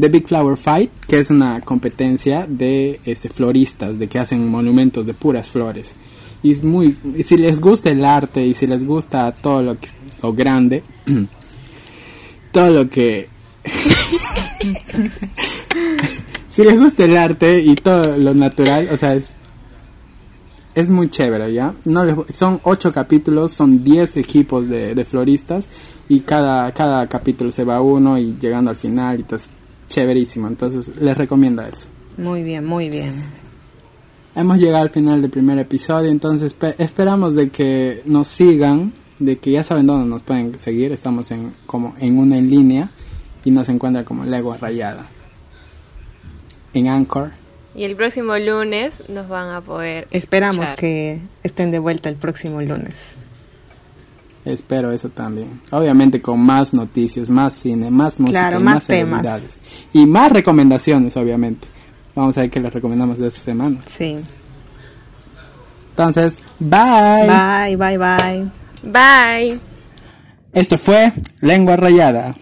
The 0.00 0.08
Big 0.08 0.26
Flower 0.26 0.56
Fight, 0.56 0.90
que 1.06 1.20
es 1.20 1.30
una 1.30 1.60
competencia 1.60 2.46
de 2.48 2.98
este, 3.04 3.28
floristas, 3.28 4.00
de 4.00 4.08
que 4.08 4.18
hacen 4.18 4.48
monumentos 4.48 5.06
de 5.06 5.14
puras 5.14 5.48
flores. 5.48 5.94
Y 6.42 6.50
es 6.50 6.64
muy, 6.64 6.96
si 7.24 7.36
les 7.36 7.60
gusta 7.60 7.90
el 7.90 8.04
arte 8.04 8.44
y 8.44 8.54
si 8.54 8.66
les 8.66 8.84
gusta 8.84 9.30
todo 9.30 9.62
lo, 9.62 9.76
que, 9.76 9.88
lo 10.20 10.32
grande, 10.32 10.82
todo 12.52 12.70
lo 12.70 12.90
que... 12.90 13.28
si 16.50 16.64
les 16.64 16.78
gusta 16.78 17.04
el 17.04 17.16
arte 17.16 17.62
y 17.62 17.74
todo 17.76 18.18
lo 18.18 18.34
natural, 18.34 18.88
o 18.92 18.96
sea, 18.98 19.14
es 19.14 19.32
es 20.74 20.88
muy 20.88 21.08
chévere, 21.08 21.52
¿ya? 21.52 21.72
No 21.84 22.24
son 22.34 22.60
ocho 22.64 22.92
capítulos, 22.92 23.52
son 23.52 23.82
diez 23.82 24.16
equipos 24.16 24.68
de, 24.68 25.04
floristas 25.04 25.68
y 26.08 26.20
cada, 26.20 26.72
cada 26.72 27.06
capítulo 27.08 27.50
se 27.50 27.64
va 27.64 27.80
uno 27.80 28.18
y 28.18 28.36
llegando 28.38 28.70
al 28.70 28.76
final 28.76 29.20
y 29.20 29.34
es 29.34 29.50
chéverísimo. 29.88 30.48
Entonces 30.48 30.96
les 31.00 31.16
recomiendo 31.16 31.62
eso. 31.62 31.88
Muy 32.18 32.42
bien, 32.42 32.64
muy 32.64 32.88
bien. 32.88 33.14
Hemos 34.34 34.58
llegado 34.58 34.82
al 34.82 34.90
final 34.90 35.22
del 35.22 35.30
primer 35.30 35.58
episodio, 35.58 36.08
entonces 36.08 36.54
esperamos 36.78 37.34
de 37.34 37.50
que 37.50 38.02
nos 38.04 38.28
sigan, 38.28 38.92
de 39.18 39.36
que 39.36 39.50
ya 39.50 39.64
saben 39.64 39.86
dónde 39.86 40.08
nos 40.08 40.22
pueden 40.22 40.58
seguir. 40.60 40.92
Estamos 40.92 41.30
en 41.32 41.52
como 41.66 41.94
en 41.98 42.16
una 42.16 42.38
en 42.38 42.48
línea 42.48 42.90
y 43.44 43.50
nos 43.50 43.68
encuentran 43.68 44.04
como 44.04 44.24
Lego 44.24 44.56
Rayada 44.56 45.04
en 46.74 46.88
Anchor. 46.88 47.32
Y 47.74 47.84
el 47.84 47.96
próximo 47.96 48.36
lunes 48.36 49.02
nos 49.08 49.28
van 49.28 49.50
a 49.50 49.60
poder. 49.60 50.08
Esperamos 50.10 50.72
que 50.72 51.20
estén 51.42 51.70
de 51.70 51.78
vuelta 51.78 52.08
el 52.08 52.16
próximo 52.16 52.60
lunes. 52.60 53.14
Espero 54.44 54.90
eso 54.90 55.10
también. 55.10 55.60
Obviamente 55.70 56.22
con 56.22 56.40
más 56.40 56.72
noticias, 56.74 57.30
más 57.30 57.52
cine, 57.52 57.90
más 57.90 58.18
música, 58.18 58.58
más, 58.58 58.88
más 59.06 59.58
Y 59.92 60.06
más 60.06 60.32
recomendaciones, 60.32 61.16
obviamente. 61.16 61.68
Vamos 62.14 62.36
a 62.38 62.42
ver 62.42 62.50
qué 62.50 62.60
les 62.60 62.72
recomendamos 62.72 63.18
de 63.18 63.28
esta 63.28 63.40
semana. 63.40 63.78
Sí. 63.88 64.18
Entonces, 65.90 66.42
bye. 66.58 67.28
Bye, 67.28 67.76
bye, 67.76 67.98
bye. 67.98 68.50
Bye. 68.82 69.60
Esto 70.52 70.78
fue 70.78 71.12
Lengua 71.40 71.76
Rayada. 71.76 72.34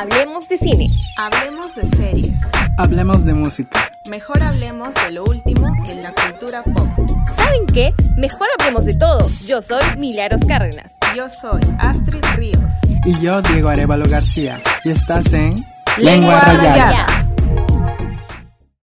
Hablemos 0.00 0.48
de 0.48 0.56
cine. 0.56 0.90
Hablemos 1.16 1.74
de 1.74 1.84
series. 1.96 2.32
Hablemos 2.76 3.24
de 3.24 3.34
música. 3.34 3.90
Mejor 4.08 4.40
hablemos 4.40 4.94
de 4.94 5.10
lo 5.10 5.24
último 5.24 5.74
en 5.88 6.04
la 6.04 6.14
cultura 6.14 6.62
pop. 6.62 6.86
¿Saben 7.36 7.66
qué? 7.66 7.92
Mejor 8.16 8.46
hablemos 8.56 8.84
de 8.84 8.94
todo. 8.94 9.18
Yo 9.48 9.60
soy 9.60 9.82
Milagros 9.96 10.42
Cárdenas. 10.46 10.92
Yo 11.16 11.28
soy 11.28 11.62
Astrid 11.80 12.24
Ríos. 12.36 12.60
Y 13.04 13.20
yo, 13.20 13.42
Diego 13.42 13.70
Arevalo 13.70 14.08
García. 14.08 14.60
Y 14.84 14.90
estás 14.90 15.32
en 15.32 15.56
Lengua, 15.96 16.42
Rayada. 16.42 17.27